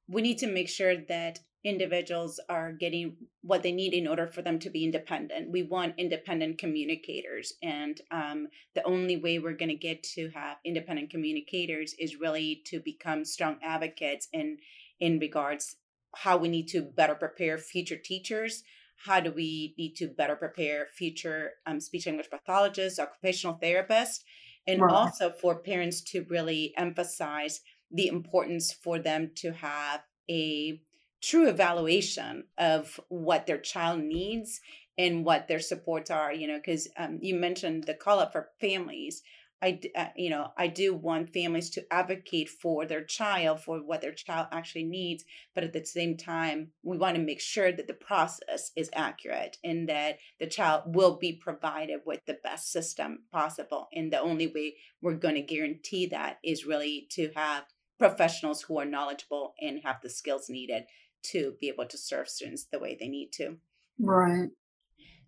we 0.08 0.22
need 0.22 0.38
to 0.38 0.46
make 0.46 0.68
sure 0.68 0.96
that 1.08 1.38
individuals 1.64 2.40
are 2.48 2.72
getting 2.72 3.16
what 3.42 3.62
they 3.62 3.72
need 3.72 3.94
in 3.94 4.08
order 4.08 4.26
for 4.26 4.42
them 4.42 4.58
to 4.58 4.70
be 4.70 4.84
independent. 4.84 5.50
We 5.50 5.62
want 5.62 5.94
independent 5.96 6.58
communicators. 6.58 7.52
And 7.62 8.00
um, 8.10 8.48
the 8.74 8.82
only 8.84 9.16
way 9.16 9.38
we're 9.38 9.56
going 9.56 9.68
to 9.68 9.76
get 9.76 10.02
to 10.14 10.30
have 10.30 10.56
independent 10.64 11.10
communicators 11.10 11.94
is 11.98 12.18
really 12.18 12.62
to 12.66 12.80
become 12.80 13.24
strong 13.24 13.58
advocates 13.62 14.28
in, 14.32 14.58
in 14.98 15.18
regards 15.20 15.76
how 16.14 16.36
we 16.36 16.48
need 16.48 16.68
to 16.68 16.82
better 16.82 17.14
prepare 17.14 17.58
future 17.58 17.96
teachers. 17.96 18.64
How 19.04 19.20
do 19.20 19.32
we 19.32 19.74
need 19.76 19.94
to 19.96 20.08
better 20.08 20.36
prepare 20.36 20.86
future 20.96 21.52
um, 21.66 21.80
speech 21.80 22.06
language 22.06 22.30
pathologists, 22.30 22.98
occupational 22.98 23.58
therapists, 23.62 24.20
and 24.66 24.80
right. 24.80 24.92
also 24.92 25.30
for 25.30 25.56
parents 25.56 26.00
to 26.02 26.24
really 26.28 26.72
emphasize 26.76 27.60
the 27.90 28.06
importance 28.06 28.72
for 28.72 28.98
them 28.98 29.30
to 29.36 29.52
have 29.52 30.02
a 30.30 30.80
true 31.22 31.48
evaluation 31.48 32.44
of 32.58 33.00
what 33.08 33.46
their 33.46 33.58
child 33.58 34.00
needs 34.00 34.60
and 34.98 35.24
what 35.24 35.48
their 35.48 35.60
supports 35.60 36.10
are 36.10 36.32
you 36.32 36.46
know 36.46 36.56
because 36.56 36.88
um, 36.98 37.18
you 37.22 37.34
mentioned 37.34 37.84
the 37.84 37.94
call 37.94 38.18
up 38.18 38.32
for 38.32 38.50
families 38.60 39.22
i 39.62 39.80
uh, 39.96 40.06
you 40.16 40.28
know 40.28 40.48
i 40.58 40.66
do 40.66 40.94
want 40.94 41.32
families 41.32 41.70
to 41.70 41.84
advocate 41.92 42.48
for 42.48 42.84
their 42.84 43.04
child 43.04 43.60
for 43.60 43.78
what 43.78 44.00
their 44.00 44.12
child 44.12 44.46
actually 44.52 44.84
needs 44.84 45.24
but 45.54 45.64
at 45.64 45.72
the 45.72 45.84
same 45.84 46.16
time 46.16 46.68
we 46.82 46.98
want 46.98 47.16
to 47.16 47.22
make 47.22 47.40
sure 47.40 47.72
that 47.72 47.86
the 47.86 47.94
process 47.94 48.72
is 48.76 48.90
accurate 48.94 49.56
and 49.62 49.88
that 49.88 50.18
the 50.40 50.46
child 50.46 50.82
will 50.86 51.16
be 51.16 51.32
provided 51.32 52.00
with 52.04 52.20
the 52.26 52.38
best 52.42 52.70
system 52.72 53.20
possible 53.32 53.88
and 53.94 54.12
the 54.12 54.20
only 54.20 54.46
way 54.46 54.74
we're 55.00 55.14
going 55.14 55.34
to 55.34 55.42
guarantee 55.42 56.06
that 56.06 56.38
is 56.44 56.66
really 56.66 57.06
to 57.10 57.30
have 57.34 57.64
professionals 57.98 58.62
who 58.62 58.78
are 58.78 58.84
knowledgeable 58.84 59.54
and 59.60 59.80
have 59.84 59.96
the 60.02 60.10
skills 60.10 60.48
needed 60.48 60.84
to 61.22 61.54
be 61.60 61.68
able 61.68 61.86
to 61.86 61.96
serve 61.96 62.28
students 62.28 62.66
the 62.70 62.78
way 62.78 62.96
they 62.98 63.08
need 63.08 63.30
to. 63.32 63.56
Right. 64.00 64.48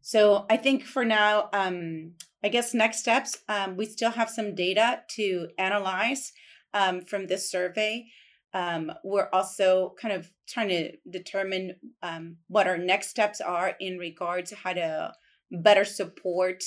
So 0.06 0.44
I 0.50 0.58
think 0.58 0.84
for 0.84 1.02
now, 1.02 1.48
um, 1.54 2.12
I 2.44 2.50
guess 2.50 2.74
next 2.74 2.98
steps, 2.98 3.38
um, 3.48 3.78
we 3.78 3.86
still 3.86 4.10
have 4.10 4.28
some 4.28 4.54
data 4.54 5.00
to 5.16 5.48
analyze 5.56 6.30
um, 6.74 7.00
from 7.00 7.26
this 7.26 7.50
survey. 7.50 8.08
Um, 8.52 8.92
we're 9.02 9.30
also 9.32 9.94
kind 9.98 10.12
of 10.12 10.30
trying 10.46 10.68
to 10.68 10.92
determine 11.08 11.76
um, 12.02 12.36
what 12.48 12.66
our 12.66 12.76
next 12.76 13.08
steps 13.08 13.40
are 13.40 13.76
in 13.80 13.96
regards 13.96 14.50
to 14.50 14.56
how 14.56 14.74
to 14.74 15.14
better 15.50 15.86
support 15.86 16.62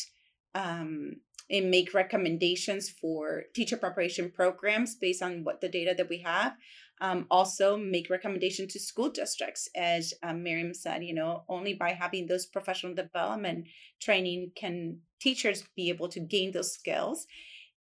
um, 0.56 1.18
and 1.48 1.70
make 1.70 1.94
recommendations 1.94 2.90
for 2.90 3.44
teacher 3.54 3.78
preparation 3.78 4.32
programs 4.32 4.96
based 4.96 5.22
on 5.22 5.44
what 5.44 5.62
the 5.62 5.70
data 5.70 5.94
that 5.96 6.10
we 6.10 6.24
have. 6.26 6.56
Um, 7.00 7.28
also, 7.30 7.78
make 7.78 8.10
recommendations 8.10 8.74
to 8.74 8.80
school 8.80 9.10
districts, 9.10 9.70
as 9.76 10.14
um, 10.24 10.44
Miriam 10.44 10.74
said. 10.74 11.04
You 11.04 11.14
know, 11.14 11.44
only 11.48 11.74
by 11.74 11.92
having 11.92 12.28
those 12.28 12.46
professional 12.46 12.94
development 12.94 13.68
training 14.02 14.52
can 14.56 15.00
teachers 15.20 15.64
be 15.76 15.90
able 15.90 16.10
to 16.10 16.20
gain 16.20 16.52
those 16.52 16.74
skills, 16.74 17.28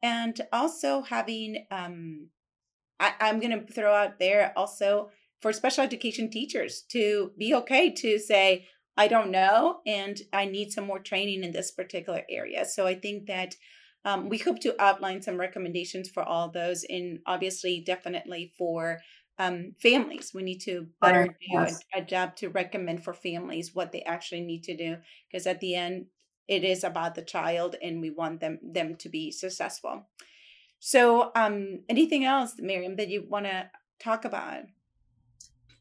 and 0.01 0.39
also 0.51 1.01
having. 1.01 1.65
Um, 1.71 2.27
I, 2.99 3.13
I'm 3.19 3.39
going 3.39 3.51
to 3.51 3.71
throw 3.71 3.93
out 3.93 4.19
there 4.19 4.53
also 4.55 5.09
for 5.41 5.53
special 5.53 5.83
education 5.83 6.29
teachers 6.29 6.83
to 6.89 7.31
be 7.37 7.53
okay 7.53 7.91
to 7.91 8.17
say, 8.17 8.67
I 8.97 9.07
don't 9.07 9.29
know, 9.29 9.81
and 9.85 10.19
I 10.33 10.45
need 10.45 10.71
some 10.71 10.85
more 10.87 10.99
training 10.99 11.43
in 11.43 11.51
this 11.51 11.71
particular 11.71 12.23
area. 12.29 12.65
So 12.65 12.87
I 12.87 12.95
think 12.95 13.27
that 13.27 13.55
um, 14.05 14.29
we 14.29 14.37
hope 14.37 14.59
to 14.61 14.81
outline 14.81 15.21
some 15.21 15.37
recommendations 15.37 16.09
for 16.09 16.23
all 16.23 16.49
those, 16.49 16.85
and 16.89 17.19
obviously, 17.25 17.81
definitely 17.81 18.53
for 18.57 18.99
um, 19.39 19.73
families. 19.81 20.31
We 20.33 20.43
need 20.43 20.59
to 20.61 20.87
better 21.01 21.27
do 21.27 21.67
a 21.93 22.01
job 22.01 22.35
to 22.37 22.49
recommend 22.49 23.03
for 23.03 23.13
families 23.13 23.75
what 23.75 23.91
they 23.91 24.01
actually 24.03 24.41
need 24.41 24.63
to 24.63 24.77
do, 24.77 24.97
because 25.29 25.45
at 25.47 25.59
the 25.59 25.75
end, 25.75 26.05
it 26.47 26.63
is 26.63 26.83
about 26.83 27.15
the 27.15 27.21
child, 27.21 27.75
and 27.81 28.01
we 28.01 28.09
want 28.09 28.39
them 28.39 28.59
them 28.63 28.95
to 28.95 29.09
be 29.09 29.31
successful. 29.31 30.07
So, 30.79 31.31
um, 31.35 31.79
anything 31.89 32.23
else, 32.23 32.53
Miriam, 32.57 32.95
that 32.97 33.09
you 33.09 33.25
want 33.27 33.45
to 33.45 33.69
talk 33.99 34.25
about? 34.25 34.63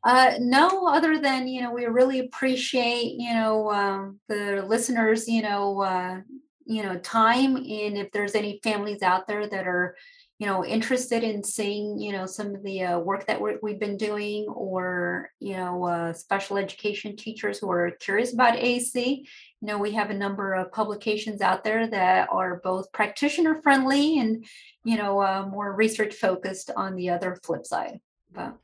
Uh, 0.04 0.34
no, 0.38 0.86
other 0.86 1.18
than 1.18 1.48
you 1.48 1.62
know, 1.62 1.72
we 1.72 1.84
really 1.86 2.20
appreciate 2.20 3.14
you 3.18 3.32
know 3.34 3.72
um, 3.72 4.20
the 4.28 4.64
listeners, 4.66 5.28
you 5.28 5.42
know, 5.42 5.82
uh, 5.82 6.20
you 6.66 6.82
know, 6.82 6.98
time. 6.98 7.56
And 7.56 7.96
if 7.96 8.12
there's 8.12 8.34
any 8.34 8.60
families 8.62 9.02
out 9.02 9.26
there 9.26 9.48
that 9.48 9.66
are, 9.66 9.96
you 10.38 10.46
know, 10.46 10.64
interested 10.64 11.22
in 11.22 11.42
seeing, 11.42 11.98
you 11.98 12.12
know, 12.12 12.26
some 12.26 12.54
of 12.54 12.62
the 12.62 12.82
uh, 12.82 12.98
work 12.98 13.26
that 13.26 13.40
we 13.40 13.70
have 13.70 13.80
been 13.80 13.96
doing, 13.96 14.46
or 14.48 15.30
you 15.40 15.56
know, 15.56 15.84
uh, 15.84 16.12
special 16.12 16.58
education 16.58 17.16
teachers 17.16 17.58
who 17.58 17.70
are 17.70 17.90
curious 17.92 18.34
about 18.34 18.58
aac 18.58 19.26
you 19.66 19.68
know, 19.68 19.78
we 19.78 19.92
have 19.92 20.10
a 20.10 20.14
number 20.14 20.54
of 20.54 20.70
publications 20.70 21.40
out 21.40 21.64
there 21.64 21.86
that 21.88 22.28
are 22.30 22.60
both 22.62 22.92
practitioner 22.92 23.54
friendly 23.62 24.18
and, 24.18 24.44
you 24.84 24.96
know, 24.96 25.20
uh, 25.20 25.48
more 25.50 25.72
research 25.72 26.14
focused 26.14 26.70
on 26.76 26.94
the 26.94 27.10
other 27.10 27.38
flip 27.42 27.66
side. 27.66 28.00
But 28.32 28.56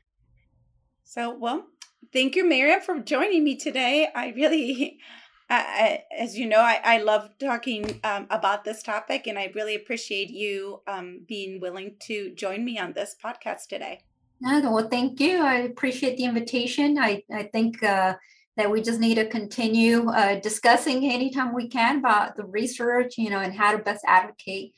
so, 1.03 1.35
well, 1.35 1.65
thank 2.13 2.35
you, 2.35 2.45
Miriam, 2.47 2.81
for 2.81 2.99
joining 2.99 3.43
me 3.43 3.55
today. 3.55 4.07
I 4.15 4.29
really, 4.29 4.99
I, 5.49 6.03
as 6.17 6.37
you 6.37 6.47
know, 6.47 6.59
I, 6.59 6.79
I 6.83 6.97
love 6.99 7.29
talking 7.39 7.99
um, 8.03 8.27
about 8.29 8.63
this 8.63 8.81
topic, 8.81 9.27
and 9.27 9.37
I 9.37 9.51
really 9.53 9.75
appreciate 9.75 10.29
you 10.29 10.81
um, 10.87 11.21
being 11.27 11.59
willing 11.59 11.95
to 12.03 12.33
join 12.35 12.63
me 12.65 12.79
on 12.79 12.93
this 12.93 13.15
podcast 13.23 13.67
today. 13.67 14.01
No, 14.41 14.59
well, 14.71 14.89
thank 14.89 15.19
you. 15.19 15.41
I 15.41 15.55
appreciate 15.59 16.17
the 16.17 16.25
invitation. 16.25 16.97
I, 16.97 17.23
I 17.33 17.43
think 17.43 17.81
uh, 17.83 18.15
that 18.57 18.69
we 18.69 18.81
just 18.81 18.99
need 18.99 19.15
to 19.15 19.27
continue 19.27 20.09
uh, 20.09 20.39
discussing 20.39 21.09
anytime 21.09 21.53
we 21.53 21.67
can 21.67 21.99
about 21.99 22.35
the 22.35 22.45
research, 22.45 23.17
you 23.17 23.29
know, 23.29 23.39
and 23.39 23.53
how 23.53 23.71
to 23.71 23.77
best 23.77 24.03
advocate 24.07 24.73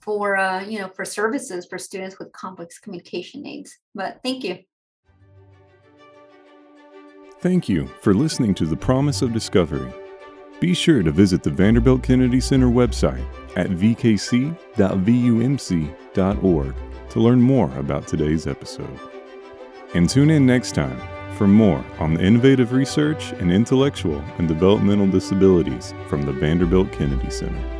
for, 0.00 0.36
uh, 0.36 0.62
you 0.62 0.78
know, 0.78 0.88
for 0.88 1.04
services 1.04 1.66
for 1.66 1.78
students 1.78 2.18
with 2.18 2.32
complex 2.32 2.78
communication 2.78 3.42
needs. 3.42 3.76
But 3.94 4.20
thank 4.22 4.44
you. 4.44 4.58
Thank 7.40 7.68
you 7.68 7.86
for 8.00 8.14
listening 8.14 8.54
to 8.54 8.66
The 8.66 8.76
Promise 8.76 9.22
of 9.22 9.32
Discovery. 9.32 9.92
Be 10.60 10.74
sure 10.74 11.02
to 11.04 11.10
visit 11.12 11.42
the 11.44 11.50
Vanderbilt 11.50 12.02
Kennedy 12.02 12.40
Center 12.40 12.66
website 12.66 13.24
at 13.56 13.68
vkc.vumc.org 13.68 14.56
to 17.10 17.20
learn 17.20 17.40
more 17.40 17.78
about 17.78 18.06
today's 18.06 18.46
episode. 18.46 19.00
And 19.94 20.08
tune 20.08 20.30
in 20.30 20.44
next 20.46 20.74
time 20.74 21.00
for 21.36 21.46
more 21.46 21.84
on 21.98 22.14
the 22.14 22.24
innovative 22.24 22.72
research 22.72 23.30
and 23.32 23.52
intellectual 23.52 24.20
and 24.38 24.48
developmental 24.48 25.06
disabilities 25.06 25.94
from 26.08 26.22
the 26.22 26.32
Vanderbilt 26.32 26.90
Kennedy 26.92 27.30
Center. 27.30 27.77